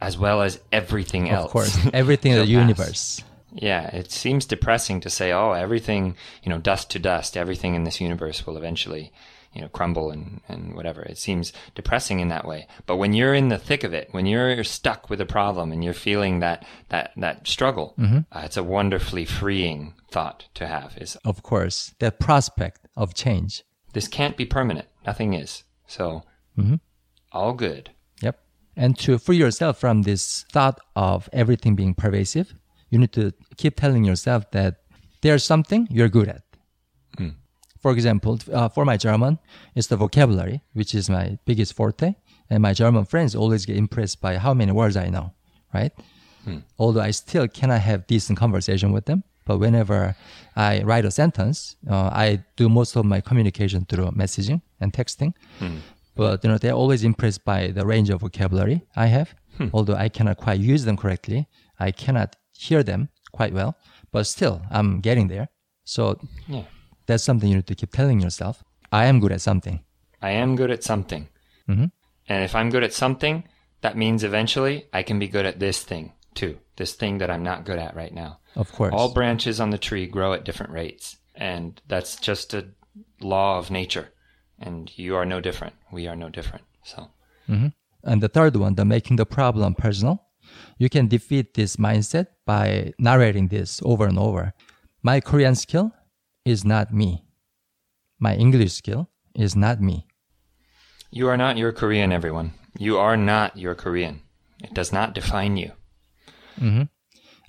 as 0.00 0.18
well 0.18 0.42
as 0.42 0.60
everything 0.72 1.30
else. 1.30 1.46
Of 1.46 1.50
course, 1.50 1.78
everything 1.92 2.32
in 2.32 2.38
the 2.38 2.46
universe. 2.46 3.22
Yeah, 3.54 3.86
it 3.94 4.10
seems 4.10 4.46
depressing 4.46 5.00
to 5.00 5.10
say, 5.10 5.30
oh, 5.30 5.52
everything, 5.52 6.16
you 6.42 6.48
know, 6.48 6.58
dust 6.58 6.90
to 6.92 6.98
dust, 6.98 7.36
everything 7.36 7.74
in 7.74 7.84
this 7.84 8.00
universe 8.00 8.46
will 8.46 8.56
eventually 8.56 9.12
you 9.54 9.60
know, 9.60 9.68
crumble 9.68 10.10
and, 10.10 10.40
and 10.48 10.74
whatever. 10.74 11.02
It 11.02 11.18
seems 11.18 11.52
depressing 11.74 12.20
in 12.20 12.28
that 12.28 12.46
way. 12.46 12.66
But 12.86 12.96
when 12.96 13.12
you're 13.12 13.34
in 13.34 13.48
the 13.48 13.58
thick 13.58 13.84
of 13.84 13.92
it, 13.92 14.08
when 14.12 14.26
you're 14.26 14.64
stuck 14.64 15.10
with 15.10 15.20
a 15.20 15.26
problem 15.26 15.72
and 15.72 15.84
you're 15.84 15.94
feeling 15.94 16.40
that, 16.40 16.64
that, 16.88 17.12
that 17.16 17.46
struggle, 17.46 17.94
mm-hmm. 17.98 18.18
uh, 18.30 18.42
it's 18.44 18.56
a 18.56 18.64
wonderfully 18.64 19.24
freeing 19.24 19.94
thought 20.10 20.46
to 20.54 20.66
have 20.66 20.96
is, 20.98 21.16
of 21.24 21.42
course, 21.42 21.94
the 21.98 22.10
prospect 22.10 22.86
of 22.96 23.14
change. 23.14 23.62
This 23.92 24.08
can't 24.08 24.36
be 24.36 24.46
permanent. 24.46 24.88
Nothing 25.06 25.34
is. 25.34 25.64
So 25.86 26.22
mm-hmm. 26.58 26.76
all 27.32 27.52
good. 27.52 27.90
Yep. 28.22 28.38
And 28.76 28.98
to 29.00 29.18
free 29.18 29.36
yourself 29.36 29.78
from 29.78 30.02
this 30.02 30.44
thought 30.52 30.80
of 30.96 31.28
everything 31.32 31.74
being 31.74 31.94
pervasive, 31.94 32.54
you 32.90 32.98
need 32.98 33.12
to 33.12 33.32
keep 33.56 33.76
telling 33.76 34.04
yourself 34.04 34.50
that 34.52 34.76
there's 35.22 35.44
something 35.44 35.88
you're 35.90 36.08
good 36.08 36.28
at. 36.28 36.42
For 37.82 37.90
example, 37.90 38.38
uh, 38.52 38.68
for 38.68 38.84
my 38.84 38.96
German, 38.96 39.40
it's 39.74 39.88
the 39.88 39.96
vocabulary, 39.96 40.62
which 40.72 40.94
is 40.94 41.10
my 41.10 41.38
biggest 41.44 41.74
forte. 41.74 42.14
And 42.48 42.62
my 42.62 42.72
German 42.72 43.04
friends 43.04 43.34
always 43.34 43.66
get 43.66 43.76
impressed 43.76 44.20
by 44.20 44.36
how 44.36 44.54
many 44.54 44.70
words 44.70 44.96
I 44.96 45.08
know, 45.08 45.32
right? 45.74 45.92
Hmm. 46.44 46.58
Although 46.78 47.00
I 47.00 47.10
still 47.10 47.48
cannot 47.48 47.80
have 47.80 48.06
decent 48.06 48.38
conversation 48.38 48.92
with 48.92 49.06
them. 49.06 49.24
But 49.44 49.58
whenever 49.58 50.14
I 50.54 50.82
write 50.84 51.04
a 51.04 51.10
sentence, 51.10 51.74
uh, 51.90 52.10
I 52.12 52.44
do 52.56 52.68
most 52.68 52.94
of 52.94 53.04
my 53.04 53.20
communication 53.20 53.84
through 53.84 54.06
messaging 54.12 54.62
and 54.80 54.92
texting. 54.92 55.34
Hmm. 55.58 55.78
But 56.14 56.44
you 56.44 56.50
know, 56.50 56.58
they're 56.58 56.74
always 56.74 57.02
impressed 57.02 57.44
by 57.44 57.68
the 57.68 57.84
range 57.84 58.10
of 58.10 58.20
vocabulary 58.20 58.82
I 58.94 59.06
have. 59.06 59.34
Hmm. 59.58 59.68
Although 59.72 59.96
I 59.96 60.08
cannot 60.08 60.36
quite 60.36 60.60
use 60.60 60.84
them 60.84 60.96
correctly, 60.96 61.48
I 61.80 61.90
cannot 61.90 62.36
hear 62.52 62.84
them 62.84 63.08
quite 63.32 63.52
well. 63.52 63.74
But 64.12 64.24
still, 64.28 64.62
I'm 64.70 65.00
getting 65.00 65.26
there. 65.26 65.48
So 65.84 66.20
yeah 66.46 66.62
that's 67.06 67.24
something 67.24 67.48
you 67.48 67.56
need 67.56 67.66
to 67.66 67.74
keep 67.74 67.92
telling 67.92 68.20
yourself. 68.20 68.62
I 68.90 69.06
am 69.06 69.20
good 69.20 69.32
at 69.32 69.40
something. 69.40 69.82
I 70.20 70.30
am 70.32 70.56
good 70.56 70.70
at 70.70 70.84
something. 70.84 71.28
Mm-hmm. 71.68 71.86
And 72.28 72.44
if 72.44 72.54
I'm 72.54 72.70
good 72.70 72.84
at 72.84 72.92
something, 72.92 73.44
that 73.80 73.96
means 73.96 74.22
eventually 74.22 74.86
I 74.92 75.02
can 75.02 75.18
be 75.18 75.28
good 75.28 75.46
at 75.46 75.58
this 75.58 75.82
thing 75.82 76.12
too. 76.34 76.58
This 76.76 76.94
thing 76.94 77.18
that 77.18 77.30
I'm 77.30 77.42
not 77.42 77.64
good 77.64 77.78
at 77.78 77.96
right 77.96 78.14
now. 78.14 78.38
Of 78.54 78.72
course. 78.72 78.92
All 78.94 79.12
branches 79.12 79.60
on 79.60 79.70
the 79.70 79.78
tree 79.78 80.06
grow 80.06 80.32
at 80.32 80.44
different 80.44 80.72
rates. 80.72 81.16
And 81.34 81.80
that's 81.88 82.16
just 82.16 82.54
a 82.54 82.68
law 83.20 83.58
of 83.58 83.70
nature. 83.70 84.10
And 84.58 84.90
you 84.96 85.16
are 85.16 85.24
no 85.24 85.40
different. 85.40 85.74
We 85.90 86.06
are 86.06 86.16
no 86.16 86.28
different. 86.28 86.64
So. 86.84 87.10
Mm-hmm. 87.48 87.68
And 88.04 88.22
the 88.22 88.28
third 88.28 88.56
one, 88.56 88.74
the 88.74 88.84
making 88.84 89.16
the 89.16 89.26
problem 89.26 89.74
personal. 89.74 90.24
You 90.78 90.88
can 90.88 91.08
defeat 91.08 91.54
this 91.54 91.76
mindset 91.76 92.26
by 92.44 92.92
narrating 92.98 93.48
this 93.48 93.80
over 93.84 94.06
and 94.06 94.18
over. 94.18 94.52
My 95.02 95.20
Korean 95.20 95.54
skill 95.54 95.92
is 96.44 96.64
not 96.64 96.92
me. 96.92 97.24
My 98.18 98.34
English 98.34 98.72
skill 98.72 99.10
is 99.34 99.56
not 99.56 99.80
me. 99.80 100.06
You 101.10 101.28
are 101.28 101.36
not 101.36 101.56
your 101.56 101.72
Korean, 101.72 102.12
everyone. 102.12 102.52
You 102.78 102.98
are 102.98 103.16
not 103.16 103.56
your 103.58 103.74
Korean. 103.74 104.22
It 104.62 104.74
does 104.74 104.92
not 104.92 105.14
define 105.14 105.56
you. 105.56 105.72
Mm-hmm. 106.60 106.82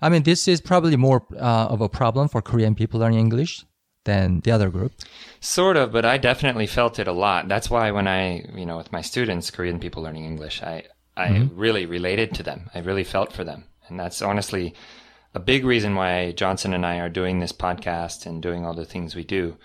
I 0.02 0.10
mean, 0.10 0.24
this 0.24 0.48
is 0.48 0.60
probably 0.60 0.98
more 0.98 1.26
uh, 1.34 1.68
of 1.70 1.80
a 1.80 1.88
problem 1.88 2.28
for 2.28 2.42
Korean 2.42 2.76
people 2.76 3.00
learning 3.00 3.20
English 3.20 3.66
than 4.04 4.42
the 4.42 4.52
other 4.52 4.70
group. 4.70 4.92
Sort 5.40 5.78
of, 5.78 5.94
but 5.94 6.04
I 6.04 6.18
definitely 6.18 6.68
felt 6.68 7.00
it 7.00 7.08
a 7.08 7.14
lot. 7.14 7.48
That's 7.48 7.70
why 7.70 7.92
when 7.92 8.08
I, 8.08 8.44
you 8.54 8.66
know, 8.66 8.78
with 8.78 8.92
my 8.92 9.02
students, 9.02 9.50
Korean 9.50 9.80
people 9.80 10.04
learning 10.04 10.26
English, 10.26 10.62
I, 10.62 10.84
I 11.16 11.28
mm-hmm. 11.30 11.58
really 11.58 11.86
related 11.86 12.34
to 12.36 12.44
them. 12.44 12.70
I 12.76 12.80
really 12.80 13.06
felt 13.06 13.32
for 13.32 13.46
them. 13.46 13.66
And 13.88 13.98
that's 14.00 14.22
honestly 14.22 14.74
a 15.34 15.40
big 15.40 15.66
reason 15.66 15.96
why 15.96 16.32
Johnson 16.32 16.74
and 16.74 16.86
I 16.86 17.00
are 17.00 17.10
doing 17.10 17.40
this 17.40 17.54
podcast 17.54 18.26
and 18.26 18.42
doing 18.42 18.66
all 18.66 18.74
the 18.74 18.86
things 18.86 19.16
we 19.16 19.24
do, 19.24 19.58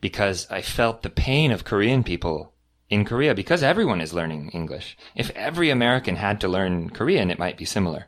because 0.00 0.46
I 0.50 0.60
felt 0.60 1.02
the 1.02 1.10
pain 1.10 1.50
of 1.50 1.64
Korean 1.64 2.02
people 2.02 2.52
in 2.90 3.04
Korea 3.04 3.34
because 3.34 3.62
everyone 3.62 4.00
is 4.00 4.12
learning 4.12 4.50
English. 4.50 4.96
If 5.14 5.30
every 5.30 5.70
American 5.70 6.16
had 6.16 6.40
to 6.40 6.48
learn 6.48 6.90
Korean, 6.90 7.30
it 7.30 7.38
might 7.38 7.56
be 7.56 7.64
similar. 7.64 8.06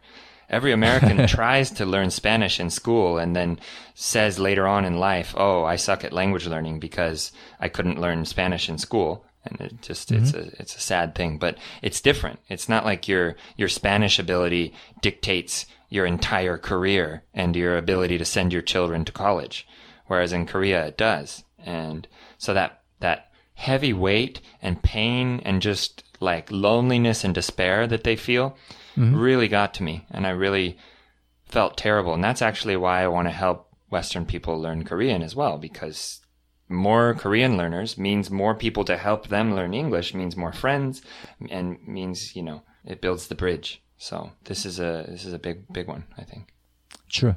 Every 0.49 0.73
American 0.73 1.27
tries 1.37 1.71
to 1.73 1.87
learn 1.87 2.11
Spanish 2.11 2.61
in 2.61 2.71
school 2.71 3.19
and 3.19 3.35
then 3.35 3.59
says 3.95 4.39
later 4.39 4.67
on 4.67 4.85
in 4.85 4.99
life, 4.99 5.35
Oh, 5.37 5.65
I 5.65 5.77
suck 5.77 6.05
at 6.05 6.13
language 6.13 6.47
learning 6.47 6.79
because 6.81 7.33
I 7.59 7.69
couldn't 7.69 8.01
learn 8.01 8.25
Spanish 8.25 8.69
in 8.69 8.79
school. 8.79 9.25
and 9.45 9.61
it 9.61 9.81
just 9.81 10.13
it's 10.13 10.33
mm-hmm. 10.33 10.49
a 10.49 10.61
it's 10.61 10.77
a 10.77 10.81
sad 10.81 11.15
thing. 11.15 11.39
But 11.39 11.57
it's 11.83 12.01
different. 12.01 12.41
It's 12.49 12.69
not 12.69 12.85
like 12.85 13.09
your 13.09 13.37
your 13.57 13.69
Spanish 13.69 14.19
ability 14.19 14.75
dictates 15.03 15.67
your 15.89 16.07
entire 16.07 16.59
career 16.59 17.23
and 17.33 17.55
your 17.55 17.77
ability 17.77 18.19
to 18.19 18.25
send 18.25 18.53
your 18.53 18.63
children 18.63 19.05
to 19.05 19.13
college, 19.13 19.67
whereas 20.07 20.33
in 20.33 20.47
Korea 20.47 20.87
it 20.87 20.97
does. 20.97 21.45
And 21.59 22.07
so 22.39 22.55
that 22.55 22.83
that 23.01 23.31
heavy 23.55 23.93
weight 23.93 24.41
and 24.61 24.83
pain 24.83 25.41
and 25.45 25.63
just 25.63 26.05
like 26.21 26.51
loneliness 26.51 27.25
and 27.25 27.35
despair 27.35 27.87
that 27.87 28.05
they 28.05 28.17
feel 28.17 28.57
mm-hmm. 28.97 29.17
really 29.17 29.49
got 29.49 29.75
to 29.75 29.83
me, 29.83 30.07
and 30.11 30.27
I 30.27 30.31
really 30.31 30.79
felt 31.45 31.77
terrible. 31.77 32.15
And 32.15 32.25
that's 32.25 32.43
actually 32.43 32.77
why 32.77 33.03
I 33.03 33.09
want 33.09 33.29
to 33.29 33.33
help 33.33 33.69
Western 33.91 34.27
people 34.27 34.61
learn 34.61 34.85
Korean 34.85 35.23
as 35.23 35.37
well, 35.37 35.59
because 35.59 36.21
more 36.69 37.15
Korean 37.15 37.57
learners 37.57 37.97
means 37.97 38.31
more 38.31 38.55
people 38.55 38.85
to 38.85 38.97
help 38.97 39.29
them 39.29 39.55
learn 39.55 39.73
English, 39.73 40.15
means 40.15 40.37
more 40.37 40.53
friends, 40.53 41.03
and 41.49 41.79
means, 41.87 42.35
you 42.35 42.43
know, 42.43 42.63
it 42.85 43.01
builds 43.01 43.29
the 43.29 43.35
bridge. 43.35 43.83
So 43.99 44.33
this 44.45 44.67
is 44.67 44.79
a 44.79 45.07
this 45.09 45.25
is 45.25 45.33
a 45.33 45.39
big 45.39 45.73
big 45.73 45.89
one, 45.89 46.05
I 46.19 46.23
think. 46.23 46.53
True. 47.09 47.37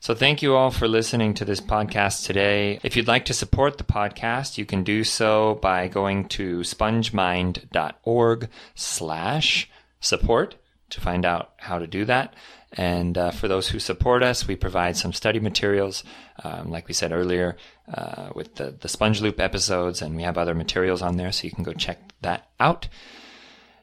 So 0.00 0.14
thank 0.14 0.42
you 0.42 0.54
all 0.54 0.70
for 0.70 0.86
listening 0.86 1.34
to 1.34 1.44
this 1.44 1.60
podcast 1.60 2.26
today. 2.26 2.78
If 2.82 2.96
you'd 2.96 3.08
like 3.08 3.24
to 3.26 3.34
support 3.34 3.78
the 3.78 3.84
podcast, 3.84 4.58
you 4.58 4.66
can 4.66 4.84
do 4.84 5.02
so 5.04 5.58
by 5.62 5.88
going 5.88 6.28
to 6.28 6.60
spongemind.org 6.60 8.48
slash 8.74 9.70
support 10.00 10.56
to 10.90 11.00
find 11.00 11.24
out 11.24 11.52
how 11.56 11.78
to 11.78 11.86
do 11.86 12.04
that. 12.04 12.34
And 12.72 13.16
uh, 13.16 13.30
for 13.30 13.48
those 13.48 13.68
who 13.68 13.78
support 13.78 14.22
us, 14.22 14.46
we 14.46 14.54
provide 14.54 14.96
some 14.96 15.12
study 15.12 15.40
materials, 15.40 16.04
um, 16.44 16.70
like 16.70 16.88
we 16.88 16.94
said 16.94 17.10
earlier, 17.10 17.56
uh, 17.92 18.30
with 18.34 18.56
the, 18.56 18.76
the 18.78 18.88
Sponge 18.88 19.22
Loop 19.22 19.40
episodes, 19.40 20.02
and 20.02 20.14
we 20.14 20.22
have 20.22 20.36
other 20.36 20.54
materials 20.54 21.00
on 21.00 21.16
there, 21.16 21.32
so 21.32 21.44
you 21.44 21.52
can 21.52 21.64
go 21.64 21.72
check 21.72 21.98
that 22.20 22.50
out. 22.60 22.88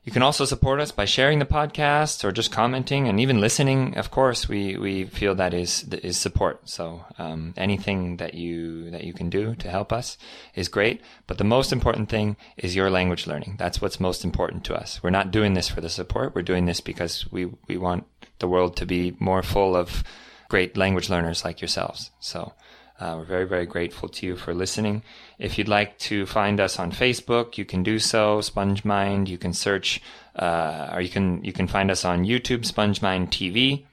You 0.04 0.12
can 0.12 0.22
also 0.22 0.44
support 0.44 0.82
us 0.82 0.92
by 0.92 1.06
sharing 1.06 1.40
the 1.40 1.46
podcast 1.46 2.26
or 2.26 2.34
just 2.34 2.52
commenting 2.52 3.08
and 3.08 3.22
even 3.22 3.40
listening. 3.40 3.98
Of 3.98 4.12
course, 4.12 4.50
we, 4.50 4.76
we 4.76 5.06
feel 5.06 5.34
that 5.36 5.54
is 5.54 5.84
is 6.04 6.18
support. 6.18 6.68
So 6.68 7.06
um, 7.18 7.54
anything 7.56 8.18
that 8.18 8.34
you 8.34 8.92
that 8.92 9.06
you 9.06 9.14
can 9.14 9.30
do 9.30 9.56
to 9.56 9.70
help 9.70 9.94
us 9.94 10.18
is 10.56 10.68
great. 10.68 11.00
But 11.26 11.38
the 11.38 11.46
most 11.46 11.72
important 11.72 12.10
thing 12.10 12.36
is 12.58 12.76
your 12.76 12.90
language 12.90 13.28
learning. 13.28 13.56
That's 13.58 13.82
what's 13.82 14.02
most 14.02 14.26
important 14.26 14.66
to 14.66 14.76
us. 14.76 15.02
We're 15.02 15.10
not 15.10 15.32
doing 15.32 15.54
this 15.54 15.70
for 15.70 15.80
the 15.80 15.90
support. 15.90 16.36
We're 16.36 16.42
doing 16.42 16.66
this 16.66 16.82
because 16.82 17.32
we 17.32 17.46
we 17.68 17.78
want 17.78 18.06
the 18.40 18.50
world 18.50 18.76
to 18.78 18.86
be 18.86 19.16
more 19.20 19.42
full 19.42 19.74
of 19.74 20.04
great 20.50 20.76
language 20.76 21.10
learners 21.10 21.46
like 21.46 21.62
yourselves. 21.62 22.12
So. 22.20 22.54
Uh, 23.00 23.16
we're 23.18 23.26
very, 23.26 23.46
very 23.46 23.66
grateful 23.66 24.08
to 24.08 24.26
you 24.26 24.36
for 24.36 24.54
listening. 24.54 25.04
If 25.40 25.58
you'd 25.58 25.68
like 25.68 25.98
to 26.00 26.26
find 26.26 26.60
us 26.60 26.80
on 26.80 26.92
Facebook, 26.92 27.58
you 27.58 27.66
can 27.66 27.84
do 27.84 28.00
so. 28.00 28.40
SpongeMind. 28.40 29.28
You 29.28 29.38
can 29.38 29.54
search, 29.54 30.02
uh, 30.36 30.92
or 30.94 31.02
you 31.02 31.10
can 31.10 31.44
you 31.44 31.54
can 31.54 31.68
find 31.68 31.90
us 31.90 32.06
on 32.06 32.24
YouTube, 32.24 32.62
SpongeMind 32.72 33.30
TV. 33.30 33.86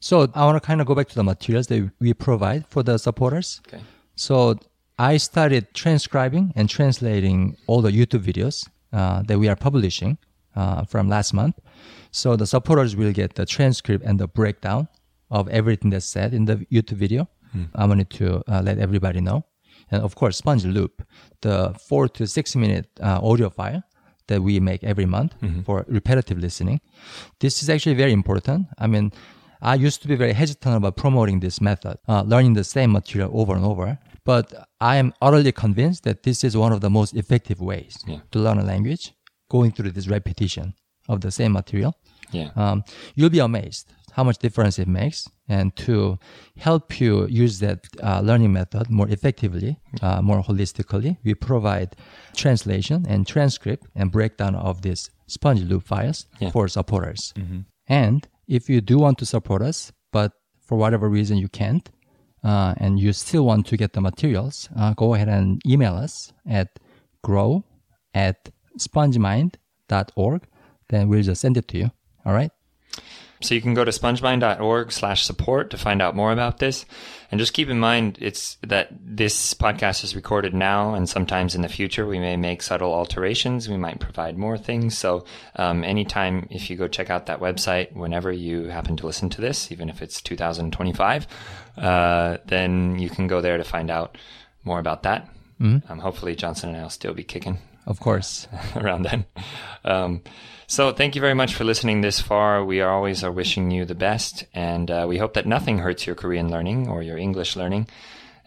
So 0.00 0.28
I 0.34 0.44
want 0.44 0.60
to 0.62 0.66
kind 0.66 0.80
of 0.80 0.86
go 0.86 0.94
back 0.94 1.08
to 1.08 1.14
the 1.14 1.24
materials 1.24 1.66
that 1.68 1.90
we 2.00 2.12
provide 2.14 2.66
for 2.68 2.82
the 2.82 2.98
supporters. 2.98 3.60
Okay. 3.66 3.82
So 4.16 4.58
I 4.98 5.16
started 5.16 5.72
transcribing 5.74 6.52
and 6.56 6.68
translating 6.68 7.56
all 7.66 7.82
the 7.82 7.90
YouTube 7.90 8.22
videos 8.22 8.68
uh, 8.92 9.22
that 9.22 9.38
we 9.38 9.48
are 9.48 9.56
publishing 9.56 10.18
uh, 10.56 10.84
from 10.84 11.08
last 11.08 11.34
month. 11.34 11.58
So 12.10 12.36
the 12.36 12.46
supporters 12.46 12.94
will 12.94 13.12
get 13.12 13.34
the 13.34 13.44
transcript 13.44 14.04
and 14.04 14.20
the 14.20 14.28
breakdown 14.28 14.88
of 15.30 15.48
everything 15.48 15.90
that's 15.90 16.06
said 16.06 16.32
in 16.32 16.44
the 16.44 16.56
YouTube 16.70 16.98
video. 16.98 17.28
I 17.74 17.86
wanted 17.86 18.10
to 18.10 18.42
uh, 18.48 18.62
let 18.62 18.78
everybody 18.78 19.20
know. 19.20 19.44
And 19.90 20.02
of 20.02 20.14
course, 20.14 20.36
Sponge 20.38 20.64
Loop, 20.64 21.02
the 21.42 21.74
four 21.88 22.08
to 22.08 22.26
six 22.26 22.56
minute 22.56 22.86
uh, 23.00 23.20
audio 23.22 23.50
file 23.50 23.82
that 24.28 24.40
we 24.42 24.58
make 24.60 24.82
every 24.82 25.06
month 25.06 25.34
for 25.66 25.84
repetitive 25.88 26.38
listening. 26.38 26.80
This 27.40 27.62
is 27.62 27.68
actually 27.68 27.94
very 27.94 28.12
important. 28.12 28.66
I 28.78 28.86
mean, 28.86 29.12
I 29.60 29.74
used 29.86 30.00
to 30.02 30.08
be 30.08 30.16
very 30.16 30.32
hesitant 30.32 30.76
about 30.76 30.96
promoting 30.96 31.40
this 31.40 31.60
method, 31.60 31.96
uh, 32.08 32.22
learning 32.22 32.54
the 32.54 32.64
same 32.64 32.92
material 32.92 33.30
over 33.40 33.54
and 33.54 33.64
over. 33.64 33.98
But 34.24 34.52
I 34.80 34.96
am 34.96 35.12
utterly 35.20 35.52
convinced 35.52 36.04
that 36.04 36.22
this 36.22 36.44
is 36.44 36.56
one 36.56 36.72
of 36.72 36.80
the 36.80 36.88
most 36.90 37.14
effective 37.14 37.60
ways 37.60 37.94
Yeah. 38.06 38.20
to 38.32 38.38
learn 38.38 38.58
a 38.58 38.64
language, 38.64 39.12
going 39.50 39.70
through 39.72 39.92
this 39.92 40.08
repetition 40.08 40.74
of 41.08 41.20
the 41.20 41.30
same 41.30 41.52
material. 41.52 41.92
Yeah. 42.32 42.48
Um, 42.56 42.84
you'll 43.14 43.30
be 43.30 43.40
amazed 43.40 43.92
how 44.16 44.22
much 44.24 44.38
difference 44.38 44.78
it 44.78 44.88
makes. 44.88 45.28
And 45.48 45.74
to 45.86 46.18
help 46.56 47.00
you 47.00 47.26
use 47.44 47.58
that 47.58 47.80
uh, 48.02 48.20
learning 48.28 48.52
method 48.52 48.88
more 48.90 49.08
effectively, 49.08 49.76
uh, 50.02 50.22
more 50.22 50.42
holistically, 50.42 51.16
we 51.24 51.34
provide 51.34 51.90
translation 52.34 53.04
and 53.08 53.26
transcript 53.26 53.86
and 53.94 54.10
breakdown 54.10 54.54
of 54.54 54.82
these 54.82 55.10
sponge 55.26 55.62
loop 55.70 55.82
files 55.84 56.26
Yeah. 56.40 56.50
for 56.50 56.68
supporters. 56.68 57.32
And 57.88 58.26
if 58.48 58.68
you 58.70 58.80
do 58.80 58.96
want 58.98 59.16
to 59.18 59.26
support 59.26 59.60
us, 59.62 59.92
but 60.12 60.32
for 60.66 60.76
whatever 60.78 61.08
reason 61.08 61.36
you 61.38 61.48
can't, 61.48 61.86
uh, 62.42 62.74
and 62.78 62.98
you 63.00 63.12
still 63.12 63.44
want 63.50 63.66
to 63.66 63.76
get 63.76 63.92
the 63.92 64.00
materials, 64.00 64.68
uh, 64.76 64.92
go 64.94 65.14
ahead 65.14 65.28
and 65.28 65.60
email 65.66 65.94
us 65.94 66.32
at 66.46 66.68
grow 67.22 67.64
at 68.14 68.50
spongemind.org. 68.78 70.42
Then 70.88 71.08
we'll 71.08 71.22
just 71.22 71.40
send 71.40 71.56
it 71.56 71.68
to 71.68 71.78
you. 71.78 71.90
All 72.24 72.32
right. 72.32 72.50
So 73.44 73.54
you 73.54 73.60
can 73.60 73.74
go 73.74 73.84
to 73.84 73.90
spongemind.org 73.90 74.90
slash 74.90 75.24
support 75.24 75.70
to 75.70 75.76
find 75.76 76.00
out 76.00 76.16
more 76.16 76.32
about 76.32 76.58
this. 76.58 76.86
And 77.30 77.38
just 77.38 77.52
keep 77.52 77.68
in 77.68 77.78
mind 77.78 78.16
it's 78.20 78.56
that 78.62 78.88
this 78.92 79.54
podcast 79.54 80.04
is 80.04 80.16
recorded 80.16 80.54
now 80.54 80.94
and 80.94 81.08
sometimes 81.08 81.54
in 81.54 81.62
the 81.62 81.68
future 81.68 82.06
we 82.06 82.18
may 82.18 82.36
make 82.36 82.62
subtle 82.62 82.92
alterations. 82.92 83.68
We 83.68 83.76
might 83.76 84.00
provide 84.00 84.38
more 84.38 84.56
things. 84.56 84.96
So 84.96 85.24
um, 85.56 85.84
anytime 85.84 86.48
if 86.50 86.70
you 86.70 86.76
go 86.76 86.88
check 86.88 87.10
out 87.10 87.26
that 87.26 87.40
website, 87.40 87.92
whenever 87.94 88.32
you 88.32 88.64
happen 88.64 88.96
to 88.96 89.06
listen 89.06 89.28
to 89.30 89.40
this, 89.40 89.70
even 89.70 89.88
if 89.90 90.00
it's 90.00 90.22
2025, 90.22 91.26
uh, 91.76 92.38
then 92.46 92.98
you 92.98 93.10
can 93.10 93.26
go 93.26 93.40
there 93.40 93.58
to 93.58 93.64
find 93.64 93.90
out 93.90 94.16
more 94.64 94.78
about 94.78 95.02
that. 95.02 95.28
Um, 95.88 95.98
hopefully 95.98 96.34
Johnson 96.34 96.70
and 96.70 96.78
I 96.78 96.82
will 96.82 96.90
still 96.90 97.14
be 97.14 97.24
kicking 97.24 97.58
Of 97.86 98.00
course. 98.00 98.48
around 98.76 99.02
then. 99.02 99.26
Um, 99.84 100.22
so 100.66 100.92
thank 100.92 101.14
you 101.14 101.20
very 101.20 101.34
much 101.34 101.54
for 101.54 101.64
listening 101.64 102.00
this 102.00 102.20
far. 102.20 102.64
We 102.64 102.80
always 102.80 103.22
are 103.22 103.32
wishing 103.32 103.70
you 103.70 103.84
the 103.84 103.94
best, 103.94 104.46
and 104.54 104.90
uh, 104.90 105.06
we 105.08 105.18
hope 105.18 105.34
that 105.34 105.46
nothing 105.46 105.78
hurts 105.78 106.06
your 106.06 106.16
Korean 106.16 106.50
learning 106.50 106.88
or 106.88 107.02
your 107.02 107.18
English 107.18 107.56
learning. 107.56 107.88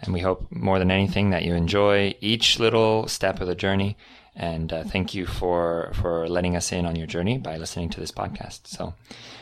And 0.02 0.14
we 0.14 0.20
hope 0.20 0.48
more 0.52 0.80
than 0.80 0.92
anything 0.92 1.32
that 1.32 1.44
you 1.44 1.54
enjoy 1.54 2.16
each 2.22 2.60
little 2.60 3.08
step 3.08 3.42
of 3.42 3.48
the 3.48 3.56
journey. 3.56 3.98
And 4.36 4.72
uh, 4.72 4.84
thank 4.84 5.16
you 5.16 5.26
for 5.26 5.92
for 5.94 6.28
letting 6.28 6.56
us 6.56 6.72
in 6.72 6.86
on 6.86 6.96
your 6.96 7.08
journey 7.08 7.40
by 7.40 7.58
listening 7.58 7.90
to 7.90 8.00
this 8.00 8.12
podcast. 8.12 8.68
So 8.68 8.94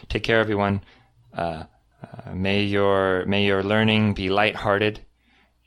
take 0.08 0.24
care, 0.24 0.40
everyone. 0.40 0.82
Uh, 1.34 1.64
uh, 2.02 2.34
may 2.34 2.64
your 2.64 3.26
may 3.26 3.46
your 3.46 3.64
learning 3.64 4.14
be 4.14 4.30
lighthearted 4.30 5.02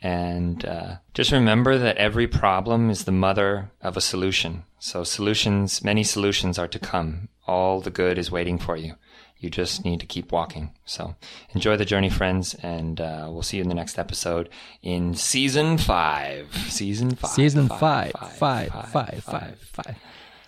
and 0.00 0.64
uh, 0.64 0.96
just 1.14 1.32
remember 1.32 1.76
that 1.78 1.96
every 1.96 2.28
problem 2.28 2.90
is 2.90 3.04
the 3.04 3.12
mother 3.12 3.70
of 3.80 3.96
a 3.96 4.00
solution. 4.00 4.64
So 4.78 5.02
solutions, 5.02 5.82
many 5.82 6.04
solutions 6.04 6.58
are 6.58 6.68
to 6.68 6.78
come. 6.78 7.28
All 7.46 7.80
the 7.80 7.90
good 7.90 8.18
is 8.18 8.30
waiting 8.30 8.58
for 8.58 8.76
you. 8.76 8.94
You 9.38 9.50
just 9.50 9.84
need 9.84 10.00
to 10.00 10.06
keep 10.06 10.32
walking. 10.32 10.72
So 10.84 11.14
enjoy 11.54 11.76
the 11.76 11.84
journey, 11.84 12.10
friends, 12.10 12.54
and 12.54 13.00
uh, 13.00 13.28
we'll 13.30 13.42
see 13.42 13.58
you 13.58 13.62
in 13.62 13.68
the 13.68 13.74
next 13.74 13.98
episode 13.98 14.48
in 14.82 15.14
season 15.14 15.78
five. 15.78 16.52
Season 16.68 17.14
five. 17.14 17.30
Season 17.30 17.68
five, 17.68 18.12
five, 18.12 18.70
five, 18.70 19.22
five, 19.24 19.58
five. 19.60 19.96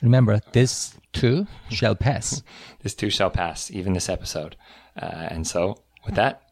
Remember, 0.02 0.40
this 0.52 0.94
too 1.12 1.46
shall 1.70 1.94
pass. 1.94 2.42
This 2.82 2.94
too 2.94 3.10
shall 3.10 3.28
pass, 3.28 3.70
even 3.70 3.92
this 3.92 4.08
episode. 4.08 4.56
Uh, 4.96 5.04
and 5.04 5.46
so, 5.46 5.82
with 6.06 6.14
that, 6.14 6.49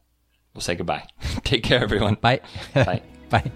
we'll 0.59 0.65
say 0.65 0.75
goodbye. 0.75 1.07
Take 1.45 1.63
care, 1.63 1.81
everyone. 1.81 2.15
Bye. 2.15 2.41
Bye. 2.73 3.01
Bye. 3.29 3.49